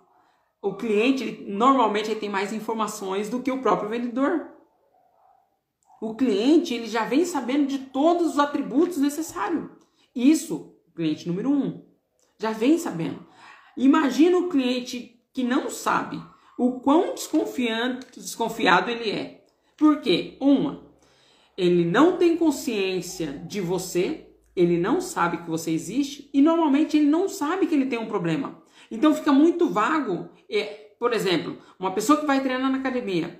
o 0.62 0.76
cliente 0.76 1.24
ele, 1.24 1.52
normalmente 1.52 2.12
ele 2.12 2.20
tem 2.20 2.30
mais 2.30 2.54
informações 2.54 3.30
do 3.30 3.42
que 3.42 3.52
o 3.52 3.62
próprio 3.62 3.90
vendedor. 3.90 4.50
O 6.02 6.16
cliente 6.16 6.74
ele 6.74 6.88
já 6.88 7.04
vem 7.06 7.26
sabendo 7.26 7.68
de 7.68 7.80
todos 7.80 8.34
os 8.34 8.40
atributos 8.40 8.98
necessários. 8.98 9.70
Isso, 10.16 10.76
cliente 10.96 11.28
número 11.28 11.50
um, 11.52 11.86
já 12.40 12.52
vem 12.52 12.78
sabendo. 12.78 13.26
Imagina 13.76 14.38
o 14.38 14.50
cliente 14.50 15.22
que 15.34 15.44
não 15.44 15.70
sabe 15.70 16.22
o 16.58 16.80
quão 16.80 17.14
desconfiado 17.14 18.90
ele 18.90 19.12
é. 19.12 19.46
Por 19.78 20.02
quê? 20.02 20.38
Uma, 20.40 20.84
ele 21.56 21.86
não 21.86 22.18
tem 22.18 22.36
consciência 22.36 23.34
de 23.46 23.62
você, 23.62 24.28
ele 24.56 24.78
não 24.78 25.00
sabe 25.00 25.38
que 25.38 25.50
você 25.50 25.72
existe 25.72 26.30
e 26.34 26.42
normalmente 26.42 26.98
ele 26.98 27.06
não 27.06 27.30
sabe 27.30 27.68
que 27.68 27.76
ele 27.76 27.86
tem 27.86 28.00
um 28.00 28.08
problema. 28.08 28.62
Então 28.90 29.14
fica 29.14 29.32
muito 29.32 29.70
vago. 29.70 30.30
É, 30.50 30.94
por 31.00 31.14
exemplo, 31.14 31.58
uma 31.80 31.92
pessoa 31.92 32.20
que 32.20 32.26
vai 32.26 32.42
treinar 32.42 32.72
na 32.72 32.80
academia, 32.80 33.40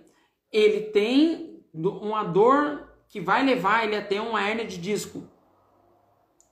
ele 0.52 0.82
tem 0.92 1.64
uma 1.74 2.24
dor 2.24 2.88
que 3.10 3.20
vai 3.20 3.44
levar 3.44 3.84
ele 3.84 3.96
a 3.96 4.02
ter 4.02 4.20
uma 4.20 4.48
hernia 4.48 4.66
de 4.66 4.78
disco. 4.78 5.24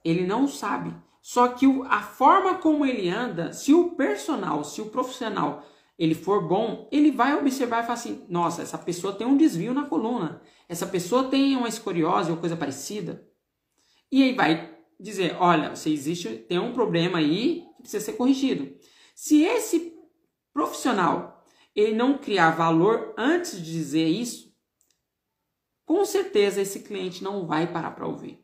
Ele 0.03 0.25
não 0.25 0.47
sabe. 0.47 0.95
Só 1.21 1.47
que 1.47 1.65
a 1.89 2.01
forma 2.01 2.55
como 2.55 2.85
ele 2.85 3.09
anda, 3.09 3.51
se 3.51 3.73
o 3.73 3.91
personal, 3.91 4.63
se 4.63 4.81
o 4.81 4.85
profissional 4.87 5.65
ele 5.97 6.13
for 6.13 6.45
bom, 6.47 6.89
ele 6.91 7.11
vai 7.11 7.35
observar 7.35 7.79
e 7.79 7.83
falar 7.83 7.93
assim: 7.93 8.25
nossa, 8.29 8.61
essa 8.61 8.77
pessoa 8.77 9.13
tem 9.13 9.25
um 9.25 9.37
desvio 9.37 9.73
na 9.73 9.85
coluna, 9.85 10.41
essa 10.67 10.85
pessoa 10.85 11.25
tem 11.25 11.55
uma 11.55 11.69
escoliose 11.69 12.31
ou 12.31 12.37
coisa 12.37 12.57
parecida. 12.57 13.27
E 14.11 14.23
aí 14.23 14.33
vai 14.33 14.77
dizer: 14.99 15.35
olha, 15.39 15.75
você 15.75 15.89
existe, 15.89 16.29
tem 16.29 16.59
um 16.59 16.73
problema 16.73 17.19
aí 17.19 17.63
que 17.77 17.83
precisa 17.83 18.05
ser 18.05 18.13
corrigido. 18.13 18.75
Se 19.13 19.43
esse 19.43 19.93
profissional 20.53 21.45
ele 21.75 21.93
não 21.93 22.17
criar 22.17 22.51
valor 22.51 23.13
antes 23.17 23.61
de 23.61 23.71
dizer 23.71 24.07
isso, 24.07 24.53
com 25.85 26.03
certeza 26.05 26.61
esse 26.61 26.79
cliente 26.81 27.23
não 27.23 27.45
vai 27.45 27.71
parar 27.71 27.91
para 27.91 28.07
ouvir. 28.07 28.43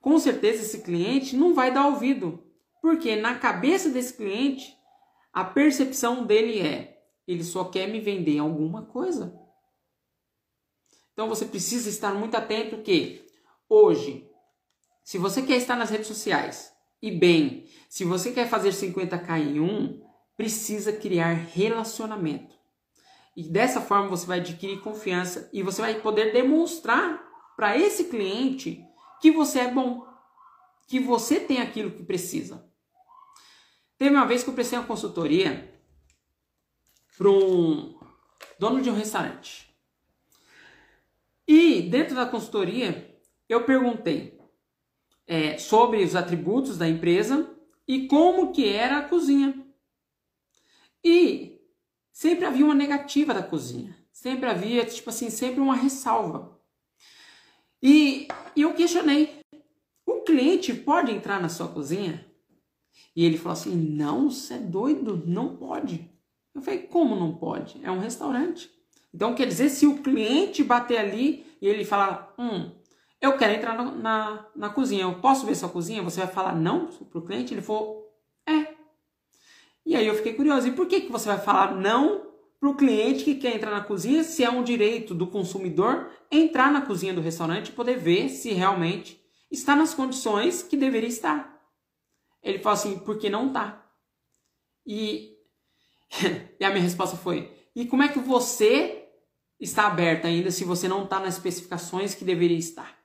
Com 0.00 0.18
certeza 0.18 0.62
esse 0.62 0.82
cliente 0.82 1.36
não 1.36 1.54
vai 1.54 1.72
dar 1.72 1.86
ouvido, 1.86 2.44
porque 2.82 3.16
na 3.16 3.36
cabeça 3.36 3.88
desse 3.88 4.14
cliente 4.14 4.75
a 5.36 5.44
percepção 5.44 6.24
dele 6.24 6.60
é: 6.60 6.98
ele 7.28 7.44
só 7.44 7.64
quer 7.64 7.86
me 7.86 8.00
vender 8.00 8.38
alguma 8.38 8.86
coisa. 8.86 9.38
Então 11.12 11.28
você 11.28 11.44
precisa 11.44 11.90
estar 11.90 12.14
muito 12.14 12.34
atento 12.34 12.78
que 12.78 13.22
hoje, 13.68 14.26
se 15.04 15.18
você 15.18 15.42
quer 15.42 15.56
estar 15.56 15.76
nas 15.76 15.90
redes 15.90 16.06
sociais 16.06 16.72
e 17.02 17.10
bem, 17.10 17.68
se 17.86 18.02
você 18.02 18.32
quer 18.32 18.48
fazer 18.48 18.70
50k 18.70 19.38
em 19.38 19.60
um, 19.60 20.02
precisa 20.38 20.90
criar 20.90 21.34
relacionamento. 21.34 22.56
E 23.36 23.42
dessa 23.42 23.82
forma 23.82 24.08
você 24.08 24.24
vai 24.24 24.40
adquirir 24.40 24.80
confiança 24.80 25.50
e 25.52 25.62
você 25.62 25.82
vai 25.82 26.00
poder 26.00 26.32
demonstrar 26.32 27.22
para 27.54 27.76
esse 27.76 28.04
cliente 28.04 28.82
que 29.20 29.30
você 29.30 29.60
é 29.60 29.70
bom, 29.70 30.02
que 30.88 30.98
você 30.98 31.38
tem 31.38 31.60
aquilo 31.60 31.90
que 31.90 32.04
precisa. 32.04 32.66
Teve 33.98 34.14
uma 34.14 34.26
vez 34.26 34.42
que 34.42 34.50
eu 34.50 34.54
prestei 34.54 34.78
uma 34.78 34.86
consultoria 34.86 35.72
para 37.16 37.30
um 37.30 37.98
dono 38.58 38.82
de 38.82 38.90
um 38.90 38.94
restaurante. 38.94 39.74
E 41.48 41.82
dentro 41.82 42.14
da 42.14 42.26
consultoria, 42.26 43.18
eu 43.48 43.64
perguntei 43.64 44.38
é, 45.26 45.56
sobre 45.58 46.02
os 46.02 46.14
atributos 46.14 46.76
da 46.76 46.88
empresa 46.88 47.54
e 47.86 48.06
como 48.06 48.52
que 48.52 48.68
era 48.68 48.98
a 48.98 49.08
cozinha. 49.08 49.66
E 51.02 51.60
sempre 52.12 52.44
havia 52.44 52.64
uma 52.64 52.74
negativa 52.74 53.32
da 53.32 53.42
cozinha. 53.42 53.96
Sempre 54.12 54.48
havia, 54.48 54.84
tipo 54.84 55.10
assim, 55.10 55.30
sempre 55.30 55.60
uma 55.60 55.76
ressalva. 55.76 56.58
E, 57.82 58.26
e 58.56 58.62
eu 58.62 58.74
questionei: 58.74 59.40
o 60.04 60.22
cliente 60.22 60.74
pode 60.74 61.12
entrar 61.12 61.40
na 61.40 61.48
sua 61.48 61.68
cozinha? 61.68 62.26
E 63.14 63.24
ele 63.24 63.38
falou 63.38 63.52
assim: 63.52 63.74
Não, 63.74 64.30
você 64.30 64.54
é 64.54 64.58
doido, 64.58 65.22
não 65.26 65.56
pode. 65.56 66.10
Eu 66.54 66.60
falei: 66.62 66.80
Como 66.80 67.16
não 67.16 67.34
pode? 67.34 67.80
É 67.82 67.90
um 67.90 67.98
restaurante. 67.98 68.70
Então 69.12 69.34
quer 69.34 69.46
dizer, 69.46 69.70
se 69.70 69.86
o 69.86 70.02
cliente 70.02 70.62
bater 70.62 70.98
ali 70.98 71.46
e 71.60 71.66
ele 71.66 71.84
falar: 71.84 72.34
Hum, 72.38 72.70
eu 73.20 73.36
quero 73.36 73.54
entrar 73.54 73.74
na, 73.74 73.90
na, 73.90 74.46
na 74.54 74.68
cozinha, 74.68 75.02
eu 75.04 75.14
posso 75.20 75.46
ver 75.46 75.54
sua 75.54 75.68
cozinha? 75.68 76.02
Você 76.02 76.20
vai 76.20 76.28
falar 76.28 76.54
não 76.54 76.86
para 76.86 77.18
o 77.18 77.24
cliente? 77.24 77.54
Ele 77.54 77.62
falou: 77.62 78.12
É. 78.46 78.74
E 79.84 79.96
aí 79.96 80.06
eu 80.06 80.14
fiquei 80.14 80.34
curioso: 80.34 80.68
e 80.68 80.72
por 80.72 80.86
que, 80.86 81.00
que 81.00 81.12
você 81.12 81.28
vai 81.28 81.38
falar 81.38 81.74
não 81.74 82.26
para 82.58 82.68
o 82.68 82.74
cliente 82.74 83.24
que 83.24 83.36
quer 83.36 83.54
entrar 83.54 83.70
na 83.70 83.82
cozinha 83.82 84.24
se 84.24 84.42
é 84.42 84.50
um 84.50 84.62
direito 84.62 85.14
do 85.14 85.26
consumidor 85.26 86.10
entrar 86.30 86.72
na 86.72 86.82
cozinha 86.82 87.14
do 87.14 87.20
restaurante 87.20 87.68
e 87.68 87.72
poder 87.72 87.98
ver 87.98 88.28
se 88.28 88.52
realmente 88.52 89.20
está 89.50 89.76
nas 89.76 89.94
condições 89.94 90.62
que 90.62 90.76
deveria 90.76 91.08
estar? 91.08 91.55
Ele 92.46 92.60
falou 92.60 92.78
assim, 92.78 92.98
porque 93.00 93.28
não 93.28 93.52
tá. 93.52 93.84
E, 94.86 95.36
e 96.60 96.64
a 96.64 96.70
minha 96.70 96.82
resposta 96.82 97.16
foi, 97.16 97.52
e 97.74 97.86
como 97.86 98.02
é 98.02 98.08
que 98.08 98.20
você 98.20 99.08
está 99.58 99.86
aberta 99.86 100.28
ainda 100.28 100.50
se 100.50 100.64
você 100.64 100.86
não 100.86 101.04
está 101.04 101.18
nas 101.18 101.34
especificações 101.34 102.14
que 102.14 102.24
deveria 102.24 102.56
estar? 102.56 102.96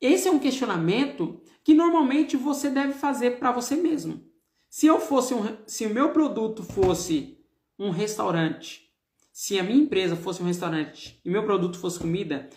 Esse 0.00 0.26
é 0.26 0.32
um 0.32 0.40
questionamento 0.40 1.40
que 1.62 1.74
normalmente 1.74 2.36
você 2.36 2.68
deve 2.68 2.92
fazer 2.92 3.38
para 3.38 3.52
você 3.52 3.76
mesmo. 3.76 4.20
Se 4.68 4.86
eu 4.86 4.98
fosse 4.98 5.32
um, 5.32 5.58
se 5.64 5.86
o 5.86 5.94
meu 5.94 6.12
produto 6.12 6.64
fosse 6.64 7.38
um 7.78 7.90
restaurante, 7.90 8.90
se 9.32 9.60
a 9.60 9.62
minha 9.62 9.80
empresa 9.80 10.16
fosse 10.16 10.42
um 10.42 10.46
restaurante 10.46 11.20
e 11.24 11.30
meu 11.30 11.44
produto 11.44 11.78
fosse 11.78 12.00
comida, 12.00 12.50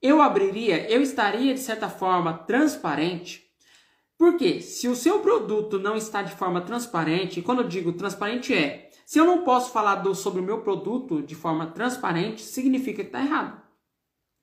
eu 0.00 0.22
abriria, 0.22 0.90
eu 0.90 1.02
estaria 1.02 1.52
de 1.52 1.60
certa 1.60 1.88
forma 1.88 2.32
transparente. 2.32 3.45
Porque 4.18 4.60
se 4.60 4.88
o 4.88 4.96
seu 4.96 5.20
produto 5.20 5.78
não 5.78 5.96
está 5.96 6.22
de 6.22 6.34
forma 6.34 6.60
transparente, 6.62 7.42
quando 7.42 7.62
eu 7.62 7.68
digo 7.68 7.92
transparente 7.92 8.54
é, 8.54 8.90
se 9.04 9.18
eu 9.18 9.24
não 9.24 9.44
posso 9.44 9.70
falar 9.72 9.96
do, 9.96 10.14
sobre 10.14 10.40
o 10.40 10.44
meu 10.44 10.62
produto 10.62 11.22
de 11.22 11.34
forma 11.34 11.66
transparente, 11.66 12.42
significa 12.42 13.02
que 13.02 13.08
está 13.08 13.20
errado. 13.20 13.62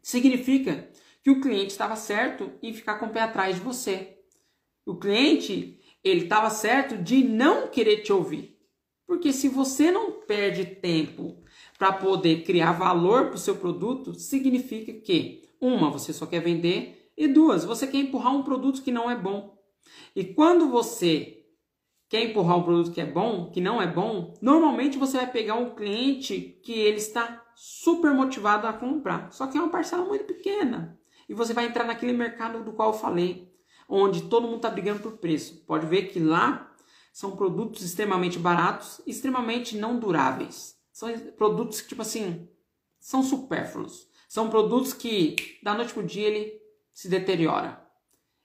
Significa 0.02 0.90
que 1.24 1.32
o 1.32 1.42
cliente 1.42 1.72
estava 1.72 1.96
certo 1.96 2.52
em 2.62 2.74
ficar 2.74 3.00
com 3.00 3.08
o 3.08 3.10
pé 3.10 3.22
atrás 3.22 3.56
de 3.56 3.62
você. 3.62 4.20
O 4.86 4.96
cliente, 4.96 5.80
ele 6.04 6.24
estava 6.24 6.50
certo 6.50 6.98
de 6.98 7.24
não 7.24 7.68
querer 7.68 8.04
te 8.04 8.14
ouvir. 8.14 8.60
Porque 9.08 9.34
se 9.34 9.50
você 9.50 9.92
não 9.92 10.22
perde 10.22 10.66
tempo 10.66 11.44
para 11.78 11.94
poder 11.94 12.44
criar 12.44 12.74
valor 12.74 13.28
para 13.28 13.36
o 13.36 13.40
seu 13.40 13.56
produto, 13.56 14.14
significa 14.14 14.94
que, 14.94 15.50
uma, 15.60 15.90
você 15.90 16.14
só 16.14 16.26
quer 16.26 16.42
vender, 16.42 17.12
e 17.16 17.28
duas, 17.28 17.64
você 17.64 17.86
quer 17.86 17.98
empurrar 17.98 18.36
um 18.36 18.44
produto 18.44 18.82
que 18.82 18.92
não 18.92 19.10
é 19.10 19.16
bom. 19.16 19.53
E 20.16 20.24
quando 20.24 20.70
você 20.70 21.46
quer 22.10 22.24
empurrar 22.24 22.58
um 22.58 22.64
produto 22.64 22.92
que 22.92 23.02
é 23.02 23.06
bom, 23.06 23.50
que 23.50 23.60
não 23.60 23.82
é 23.82 23.88
bom, 23.88 24.34
normalmente 24.42 24.98
você 24.98 25.18
vai 25.18 25.32
pegar 25.32 25.56
um 25.56 25.74
cliente 25.74 26.60
que 26.64 26.74
ele 26.74 26.98
está 26.98 27.44
super 27.56 28.14
motivado 28.14 28.68
a 28.68 28.74
comprar, 28.74 29.32
só 29.32 29.48
que 29.48 29.58
é 29.58 29.62
uma 29.62 29.72
parcela 29.72 30.06
muito 30.06 30.26
pequena 30.26 31.00
e 31.28 31.34
você 31.34 31.54
vai 31.54 31.66
entrar 31.66 31.84
naquele 31.84 32.14
mercado 32.14 32.64
do 32.64 32.74
qual 32.74 32.90
eu 32.90 33.00
falei, 33.00 33.52
onde 33.88 34.24
todo 34.24 34.44
mundo 34.44 34.58
está 34.58 34.70
brigando 34.70 35.02
por 35.02 35.14
preço. 35.14 35.64
Pode 35.66 35.86
ver 35.86 36.04
que 36.10 36.20
lá 36.20 36.72
são 37.12 37.36
produtos 37.36 37.84
extremamente 37.84 38.40
baratos, 38.40 39.02
extremamente 39.06 39.78
não 39.78 40.00
duráveis. 40.00 40.78
São 40.92 41.10
produtos 41.32 41.82
que, 41.82 41.90
tipo 41.90 42.02
assim, 42.02 42.48
são 43.00 43.24
supérfluos. 43.24 44.08
São 44.28 44.50
produtos 44.50 44.94
que, 44.94 45.60
da 45.62 45.74
noite 45.74 45.94
para 45.94 46.04
o 46.04 46.06
dia, 46.06 46.28
ele 46.28 46.62
se 46.94 47.08
deteriora. 47.08 47.83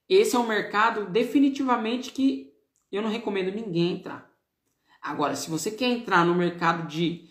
Esse 0.08 0.36
é 0.36 0.38
um 0.38 0.46
mercado 0.46 1.10
definitivamente 1.10 2.12
que 2.12 2.52
eu 2.90 3.02
não 3.02 3.10
recomendo 3.10 3.54
ninguém 3.54 3.92
entrar. 3.92 4.30
Agora, 5.00 5.36
se 5.36 5.50
você 5.50 5.70
quer 5.70 5.86
entrar 5.86 6.24
no 6.24 6.34
mercado 6.34 6.88
de 6.88 7.28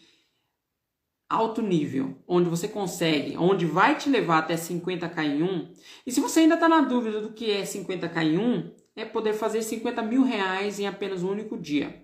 alto 1.29 1.61
nível, 1.61 2.15
onde 2.27 2.49
você 2.49 2.67
consegue, 2.67 3.35
onde 3.37 3.65
vai 3.65 3.97
te 3.97 4.09
levar 4.09 4.39
até 4.39 4.55
50k 4.55 5.25
em 5.25 5.43
um, 5.43 5.73
e 6.05 6.11
se 6.11 6.21
você 6.21 6.41
ainda 6.41 6.55
está 6.55 6.69
na 6.69 6.81
dúvida 6.81 7.19
do 7.19 7.33
que 7.33 7.51
é 7.51 7.63
50k 7.63 8.23
em 8.23 8.37
um, 8.37 8.73
é 8.95 9.03
poder 9.03 9.33
fazer 9.33 9.61
50 9.61 10.01
mil 10.03 10.23
reais 10.23 10.79
em 10.79 10.87
apenas 10.87 11.23
um 11.23 11.31
único 11.31 11.57
dia. 11.57 12.03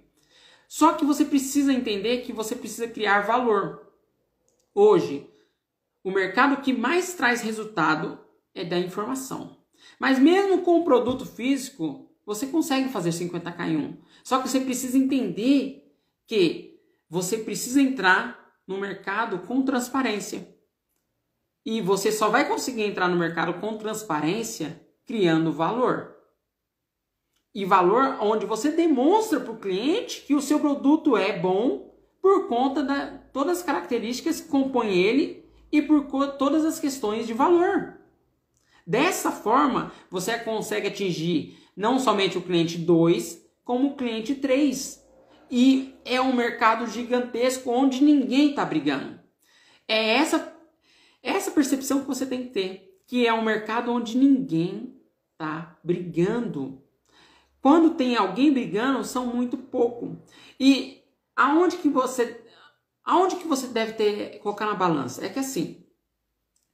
Só 0.68 0.94
que 0.94 1.06
você 1.06 1.26
precisa 1.26 1.72
entender 1.72 2.22
que 2.22 2.34
você 2.34 2.56
precisa 2.56 2.88
criar 2.88 3.22
valor. 3.22 3.94
Hoje, 4.74 5.30
o 6.04 6.12
mercado 6.12 6.62
que 6.62 6.74
mais 6.74 7.14
traz 7.14 7.42
resultado 7.42 8.20
é 8.54 8.66
da 8.66 8.78
informação. 8.78 9.63
Mas 10.00 10.20
mesmo 10.20 10.62
com 10.62 10.80
o 10.80 10.84
produto 10.84 11.26
físico, 11.26 12.10
você 12.26 12.48
consegue 12.48 12.90
fazer 12.90 13.10
50k 13.10 13.68
em 13.68 13.78
um. 13.78 13.98
Só 14.24 14.42
que 14.42 14.50
você 14.50 14.60
precisa 14.60 14.98
entender 14.98 15.96
que 16.26 16.80
você 17.10 17.38
precisa 17.38 17.82
entrar 17.82 18.54
no 18.68 18.78
mercado 18.78 19.40
com 19.40 19.62
transparência. 19.62 20.48
E 21.66 21.82
você 21.82 22.12
só 22.12 22.30
vai 22.30 22.48
conseguir 22.48 22.84
entrar 22.84 23.08
no 23.08 23.18
mercado 23.18 23.60
com 23.60 23.78
transparência 23.78 24.82
criando 25.06 25.52
valor. 25.52 26.16
E 27.54 27.66
valor 27.66 28.18
onde 28.20 28.46
você 28.46 28.72
demonstra 28.72 29.40
para 29.40 29.52
o 29.52 29.60
cliente 29.60 30.22
que 30.22 30.34
o 30.34 30.42
seu 30.42 30.60
produto 30.60 31.16
é 31.16 31.38
bom 31.38 31.94
por 32.22 32.48
conta 32.48 32.82
de 32.82 33.18
todas 33.32 33.60
as 33.60 33.64
características 33.64 34.42
que 34.42 34.48
compõem 34.48 34.98
ele 34.98 35.46
e 35.72 35.82
por 35.82 36.08
todas 36.38 36.66
as 36.66 36.80
questões 36.80 37.28
de 37.28 37.34
valor. 37.34 38.00
Dessa 38.86 39.32
forma, 39.32 39.92
você 40.10 40.38
consegue 40.40 40.88
atingir 40.88 41.58
não 41.76 42.00
somente 42.00 42.38
o 42.38 42.42
cliente 42.42 42.78
2, 42.78 43.44
como 43.64 43.90
o 43.90 43.96
cliente 43.96 44.36
3 44.36 45.04
e 45.56 45.96
é 46.04 46.20
um 46.20 46.34
mercado 46.34 46.88
gigantesco 46.88 47.70
onde 47.70 48.04
ninguém 48.04 48.50
está 48.50 48.66
brigando. 48.66 49.20
É 49.88 50.16
essa, 50.16 50.52
essa 51.22 51.52
percepção 51.52 52.02
que 52.02 52.08
você 52.08 52.26
tem 52.26 52.46
que 52.46 52.50
ter, 52.50 53.00
que 53.06 53.28
é 53.28 53.32
um 53.32 53.44
mercado 53.44 53.92
onde 53.92 54.18
ninguém 54.18 55.00
está 55.32 55.78
brigando. 55.84 56.82
Quando 57.62 57.92
tem 57.92 58.16
alguém 58.16 58.52
brigando, 58.52 59.04
são 59.04 59.28
muito 59.28 59.56
pouco. 59.56 60.18
E 60.60 61.04
aonde 61.36 61.78
que 61.78 61.88
você 61.88 62.42
aonde 63.06 63.36
que 63.36 63.48
você 63.48 63.68
deve 63.68 63.94
ter 63.94 64.40
colocar 64.40 64.66
na 64.66 64.74
balança? 64.74 65.24
É 65.24 65.30
que 65.30 65.38
assim, 65.38 65.86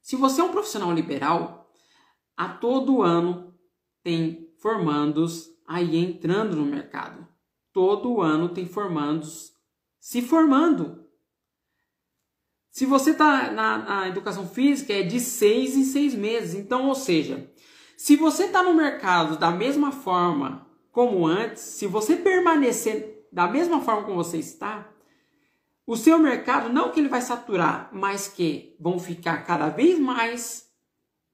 se 0.02 0.16
você 0.16 0.40
é 0.40 0.44
um 0.46 0.52
profissional 0.52 0.94
liberal, 0.94 1.59
a 2.40 2.48
todo 2.48 3.02
ano 3.02 3.54
tem 4.04 4.50
formandos 4.60 5.50
aí 5.68 5.96
entrando 5.98 6.56
no 6.56 6.66
mercado 6.66 7.30
todo 7.74 8.22
ano 8.22 8.50
tem 8.50 8.66
formandos 8.66 9.54
se 10.00 10.22
formando. 10.22 11.06
Se 12.72 12.86
você 12.86 13.12
está 13.12 13.52
na, 13.52 13.78
na, 13.78 14.08
educação 14.08 14.48
física, 14.48 14.94
é 14.94 15.02
de 15.02 15.20
seis 15.20 15.76
em 15.76 15.84
seis 15.84 16.14
meses. 16.14 16.54
Então, 16.56 16.88
ou 16.88 16.96
seja, 16.96 17.52
se 17.98 18.16
você 18.16 18.46
está 18.46 18.64
no 18.64 18.74
mercado 18.74 19.38
da 19.38 19.52
mesma 19.52 19.92
forma 19.92 20.68
como 20.92 21.26
antes, 21.26 21.62
se 21.62 21.88
você 21.88 22.16
permanecer 22.16 23.28
da 23.32 23.48
mesma 23.48 23.82
forma 23.82 24.04
como 24.04 24.24
você 24.24 24.38
está, 24.38 24.90
o 25.86 25.98
seu 25.98 26.20
mercado, 26.20 26.68
não 26.68 26.92
que 26.92 27.00
ele 27.00 27.10
vai 27.10 27.22
saturar, 27.22 27.90
mas 27.92 28.28
que 28.28 28.76
vão 28.80 29.00
ficar 29.00 29.46
cada 29.46 29.70
vez 29.70 29.98
mais 29.98 30.69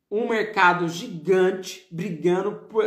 um 0.10 0.30
mercado 0.30 0.88
gigante 0.88 1.88
brigando 1.92 2.68
por, 2.70 2.86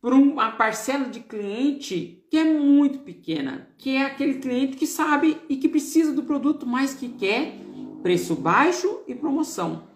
por 0.00 0.12
uma 0.12 0.52
parcela 0.52 1.08
de 1.08 1.20
cliente 1.20 2.26
que 2.30 2.36
é 2.36 2.44
muito 2.44 3.00
pequena, 3.00 3.68
que 3.78 3.96
é 3.96 4.04
aquele 4.04 4.34
cliente 4.34 4.76
que 4.76 4.86
sabe 4.86 5.40
e 5.48 5.56
que 5.56 5.68
precisa 5.68 6.12
do 6.12 6.24
produto, 6.24 6.66
mas 6.66 6.94
que 6.94 7.08
quer 7.08 7.54
preço 8.02 8.34
baixo 8.34 9.02
e 9.06 9.14
promoção. 9.14 9.88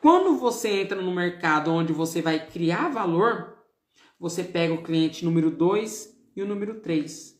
Quando 0.00 0.36
você 0.36 0.80
entra 0.80 1.00
no 1.00 1.14
mercado 1.14 1.70
onde 1.70 1.92
você 1.92 2.22
vai 2.22 2.46
criar 2.46 2.88
valor, 2.88 3.58
você 4.18 4.42
pega 4.42 4.72
o 4.72 4.82
cliente 4.82 5.24
número 5.24 5.50
2 5.50 6.18
e 6.36 6.42
o 6.42 6.46
número 6.46 6.80
3, 6.80 7.38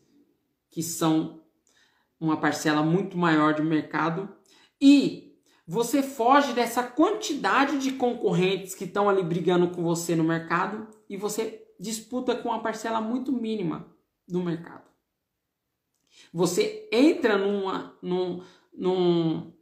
que 0.71 0.83
são 0.83 1.43
uma 2.19 2.37
parcela 2.37 2.83
muito 2.83 3.17
maior 3.17 3.55
de 3.55 3.63
mercado 3.63 4.29
e 4.81 5.30
você 5.73 6.03
foge 6.03 6.53
dessa 6.53 6.83
quantidade 6.83 7.79
de 7.79 7.93
concorrentes 7.93 8.75
que 8.75 8.83
estão 8.83 9.09
ali 9.09 9.23
brigando 9.23 9.71
com 9.71 9.85
você 9.85 10.17
no 10.17 10.25
mercado 10.25 10.89
e 11.09 11.17
você 11.17 11.65
disputa 11.79 12.35
com 12.35 12.49
uma 12.49 12.61
parcela 12.61 13.01
muito 13.01 13.31
mínima 13.31 13.87
do 14.27 14.43
mercado. 14.43 14.91
Você 16.35 16.89
entra 16.91 17.39
numa, 17.39 17.97
num, 18.03 18.43
num, 18.77 19.53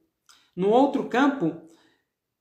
num 0.57 0.71
outro 0.71 1.11
campo 1.11 1.61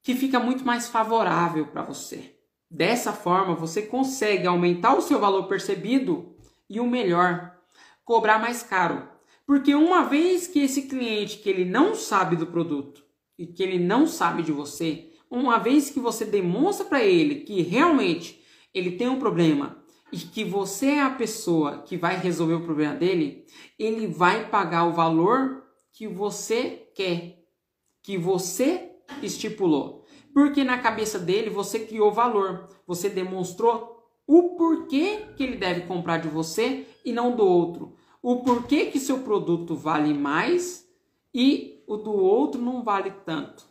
que 0.01 0.15
fica 0.15 0.39
muito 0.39 0.65
mais 0.65 0.87
favorável 0.87 1.67
para 1.67 1.83
você. 1.83 2.39
Dessa 2.71 3.11
forma, 3.11 3.53
você 3.53 3.81
consegue 3.81 4.47
aumentar 4.47 4.95
o 4.95 5.01
seu 5.01 5.19
valor 5.19 5.43
percebido 5.49 6.37
e 6.69 6.79
o 6.79 6.87
melhor, 6.87 7.59
cobrar 8.05 8.39
mais 8.39 8.63
caro. 8.63 9.09
Porque 9.45 9.75
uma 9.75 10.05
vez 10.05 10.47
que 10.47 10.59
esse 10.59 10.83
cliente 10.83 11.39
que 11.39 11.49
ele 11.49 11.65
não 11.65 11.95
sabe 11.95 12.37
do 12.37 12.47
produto 12.47 13.05
e 13.37 13.45
que 13.45 13.61
ele 13.61 13.79
não 13.79 14.07
sabe 14.07 14.43
de 14.43 14.51
você, 14.51 15.09
uma 15.29 15.57
vez 15.57 15.89
que 15.89 15.99
você 15.99 16.25
demonstra 16.25 16.85
para 16.85 17.03
ele 17.03 17.41
que 17.41 17.61
realmente 17.61 18.41
ele 18.73 18.91
tem 18.91 19.07
um 19.07 19.19
problema 19.19 19.83
e 20.11 20.17
que 20.17 20.43
você 20.43 20.87
é 20.91 21.01
a 21.01 21.09
pessoa 21.09 21.79
que 21.79 21.97
vai 21.97 22.17
resolver 22.17 22.55
o 22.55 22.63
problema 22.63 22.95
dele, 22.95 23.45
ele 23.77 24.07
vai 24.07 24.49
pagar 24.49 24.85
o 24.85 24.93
valor 24.93 25.63
que 25.91 26.07
você 26.07 26.89
quer, 26.95 27.43
que 28.01 28.17
você 28.17 28.91
estipulou. 29.21 30.05
Porque 30.33 30.63
na 30.63 30.77
cabeça 30.77 31.19
dele 31.19 31.49
você 31.49 31.79
criou 31.79 32.11
valor, 32.11 32.69
você 32.85 33.09
demonstrou 33.09 33.97
o 34.25 34.55
porquê 34.55 35.25
que 35.35 35.43
ele 35.43 35.55
deve 35.55 35.81
comprar 35.81 36.17
de 36.17 36.27
você 36.27 36.85
e 37.03 37.11
não 37.11 37.35
do 37.35 37.45
outro. 37.45 37.95
O 38.21 38.43
porquê 38.43 38.85
que 38.85 38.99
seu 38.99 39.19
produto 39.19 39.75
vale 39.75 40.13
mais 40.13 40.87
e 41.33 41.76
o 41.87 41.95
do 41.95 42.13
outro 42.13 42.61
não 42.61 42.83
vale 42.83 43.11
tanto. 43.25 43.65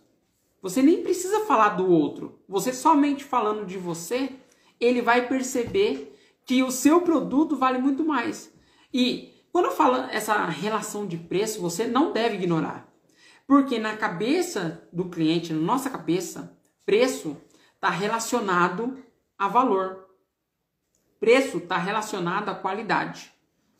Você 0.63 0.83
nem 0.83 1.03
precisa 1.03 1.45
falar 1.45 1.71
do 1.71 1.89
outro. 1.89 2.41
Você 2.49 2.73
somente 2.73 3.23
falando 3.23 3.67
de 3.67 3.77
você, 3.77 4.33
ele 4.81 5.03
vai 5.03 5.29
perceber 5.29 6.19
que 6.45 6.63
o 6.63 6.71
seu 6.71 7.03
produto 7.03 7.57
vale 7.57 7.79
muito 7.79 8.05
mais. 8.05 8.53
E 8.93 9.35
quando 9.53 9.67
eu 9.67 9.73
falo 9.73 9.97
essa 10.11 10.47
relação 10.47 11.07
de 11.07 11.19
preço, 11.19 11.61
você 11.61 11.87
não 11.87 12.13
deve 12.13 12.37
ignorar. 12.37 12.93
Porque 13.47 13.79
na 13.79 13.97
cabeça 13.97 14.89
do 14.93 15.09
cliente, 15.09 15.53
na 15.53 15.61
nossa 15.61 15.91
cabeça, 15.91 16.59
preço 16.85 17.37
está 17.75 17.91
relacionado 17.91 18.99
a 19.39 19.47
valor. 19.47 20.07
Preço 21.21 21.59
está 21.59 21.77
relacionado 21.77 22.49
à 22.49 22.55
qualidade. 22.55 23.33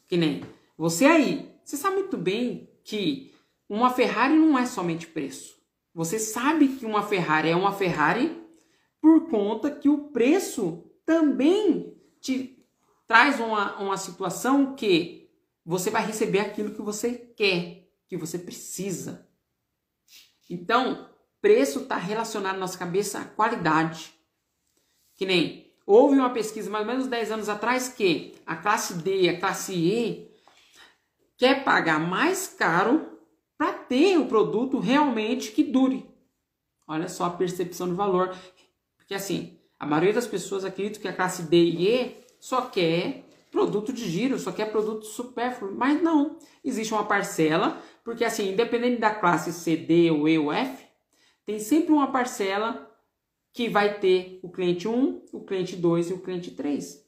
Que 0.07 0.17
nem 0.17 0.45
você 0.77 1.07
aí, 1.07 1.53
você 1.65 1.77
sabe 1.77 1.97
muito 1.97 2.17
bem 2.17 2.71
que 2.85 3.35
uma 3.69 3.91
Ferrari 3.91 4.35
não 4.35 4.59
é 4.59 4.67
somente 4.67 5.07
preço. 5.07 5.57
Você 5.95 6.19
sabe 6.19 6.69
que 6.77 6.87
uma 6.87 7.03
Ferrari 7.03 7.49
é 7.49 7.57
uma 7.57 7.73
Ferrari 7.73 8.45
por 9.01 9.29
conta 9.29 9.71
que 9.71 9.89
o 9.89 10.09
preço 10.09 10.85
também 11.05 11.97
te 12.21 12.63
traz 13.07 13.41
uma, 13.41 13.77
uma 13.79 13.97
situação 13.97 14.75
que 14.75 15.31
você 15.65 15.91
vai 15.91 16.05
receber 16.05 16.41
aquilo 16.41 16.75
que 16.75 16.83
você 16.83 17.13
quer, 17.37 17.89
que 18.09 18.17
você 18.17 18.39
precisa. 18.39 19.27
Então, 20.49 21.09
preço 21.41 21.81
está 21.81 21.97
relacionado 21.97 22.55
na 22.55 22.61
nossa 22.61 22.79
cabeça 22.79 23.21
à 23.21 23.25
qualidade. 23.25 24.13
Que 25.15 25.25
nem 25.25 25.73
houve 25.87 26.19
uma 26.19 26.31
pesquisa 26.31 26.69
mais 26.69 26.87
ou 26.87 26.93
menos 26.93 27.07
10 27.07 27.31
anos 27.33 27.49
atrás 27.49 27.89
que 27.89 28.35
a 28.45 28.57
classe 28.57 28.95
D 28.95 29.23
e 29.23 29.29
a 29.29 29.39
classe 29.39 29.73
E 29.73 30.31
quer 31.37 31.65
pagar 31.65 31.99
mais 32.01 32.49
caro 32.49 33.16
para 33.57 33.73
ter 33.73 34.19
o 34.19 34.27
produto 34.27 34.79
realmente 34.79 35.53
que 35.53 35.65
dure. 35.65 36.07
Olha 36.87 37.09
só 37.09 37.25
a 37.25 37.31
percepção 37.31 37.89
de 37.89 37.95
valor. 37.95 38.37
Porque 38.97 39.15
assim, 39.15 39.59
a 39.79 39.87
maioria 39.87 40.13
das 40.13 40.27
pessoas 40.27 40.65
acredita 40.65 41.01
que 41.01 41.09
a 41.09 41.13
classe 41.13 41.45
D 41.45 41.57
e 41.57 41.89
E 41.89 42.17
só 42.39 42.63
quer 42.63 43.25
produto 43.51 43.93
de 43.93 44.09
giro, 44.09 44.39
só 44.39 44.53
quer 44.53 44.71
produto 44.71 45.07
supérfluo, 45.07 45.75
mas 45.75 46.03
não. 46.03 46.39
Existe 46.63 46.93
uma 46.93 47.07
parcela, 47.07 47.83
porque 48.05 48.25
assim, 48.25 48.53
independente 48.53 49.01
da 49.01 49.15
classe 49.15 49.53
C, 49.53 49.77
D 49.77 50.11
ou 50.11 50.29
E 50.29 50.39
ou 50.39 50.53
F, 50.53 50.85
tem 51.45 51.59
sempre 51.59 51.93
uma 51.93 52.11
parcela 52.11 52.91
que 53.53 53.69
vai 53.69 53.99
ter 53.99 54.39
o 54.43 54.51
cliente 54.51 54.87
1, 54.87 55.25
o 55.33 55.45
cliente 55.45 55.77
2 55.77 56.11
e 56.11 56.13
o 56.13 56.21
cliente 56.21 56.51
3. 56.51 57.03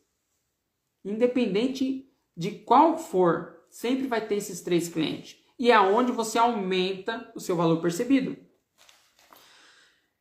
Independente 1.05 2.11
de 2.37 2.53
qual 2.53 2.97
for, 2.97 3.65
sempre 3.69 4.07
vai 4.07 4.27
ter 4.27 4.37
esses 4.37 4.63
três 4.63 4.89
clientes. 4.89 5.37
E 5.59 5.71
é 5.71 5.81
onde 5.81 6.13
você 6.13 6.39
aumenta 6.39 7.31
o 7.35 7.41
seu 7.41 7.57
valor 7.57 7.81
percebido. 7.81 8.37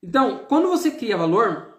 Então, 0.01 0.45
quando 0.47 0.67
você 0.67 0.91
cria 0.91 1.17
valor, 1.17 1.77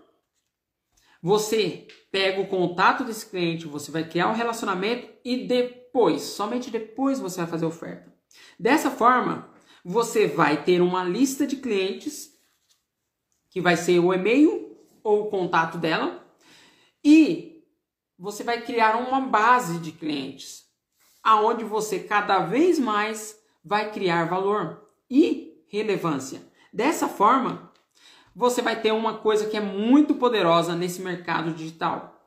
você 1.22 1.86
pega 2.10 2.40
o 2.40 2.46
contato 2.46 3.04
desse 3.04 3.26
cliente, 3.26 3.66
você 3.66 3.90
vai 3.90 4.08
criar 4.08 4.28
um 4.28 4.34
relacionamento 4.34 5.12
e 5.24 5.46
depois, 5.46 6.22
somente 6.22 6.70
depois 6.70 7.18
você 7.18 7.38
vai 7.38 7.46
fazer 7.46 7.64
a 7.64 7.68
oferta. 7.68 8.12
Dessa 8.58 8.90
forma, 8.90 9.52
você 9.84 10.26
vai 10.26 10.62
ter 10.64 10.80
uma 10.80 11.04
lista 11.04 11.46
de 11.46 11.56
clientes 11.56 12.32
que 13.50 13.60
vai 13.60 13.76
ser 13.76 13.98
o 13.98 14.12
e-mail 14.12 14.76
ou 15.02 15.22
o 15.22 15.30
contato 15.30 15.78
dela 15.78 16.24
e 17.02 17.64
você 18.18 18.42
vai 18.42 18.62
criar 18.62 18.96
uma 18.96 19.20
base 19.20 19.78
de 19.78 19.92
clientes 19.92 20.64
aonde 21.22 21.64
você 21.64 22.00
cada 22.00 22.40
vez 22.40 22.78
mais 22.78 23.37
vai 23.68 23.92
criar 23.92 24.24
valor 24.24 24.88
e 25.10 25.62
relevância. 25.68 26.42
Dessa 26.72 27.06
forma, 27.06 27.70
você 28.34 28.62
vai 28.62 28.80
ter 28.80 28.92
uma 28.92 29.18
coisa 29.18 29.46
que 29.46 29.56
é 29.58 29.60
muito 29.60 30.14
poderosa 30.14 30.74
nesse 30.74 31.02
mercado 31.02 31.52
digital. 31.52 32.18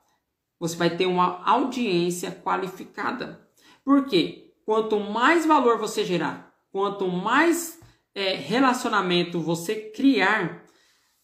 Você 0.59 0.75
vai 0.75 0.95
ter 0.95 1.07
uma 1.07 1.41
audiência 1.43 2.31
qualificada. 2.31 3.49
Por 3.83 4.05
quê? 4.05 4.53
Quanto 4.63 4.99
mais 4.99 5.43
valor 5.45 5.79
você 5.79 6.05
gerar, 6.05 6.53
quanto 6.71 7.07
mais 7.07 7.79
é, 8.13 8.35
relacionamento 8.35 9.39
você 9.39 9.75
criar, 9.75 10.63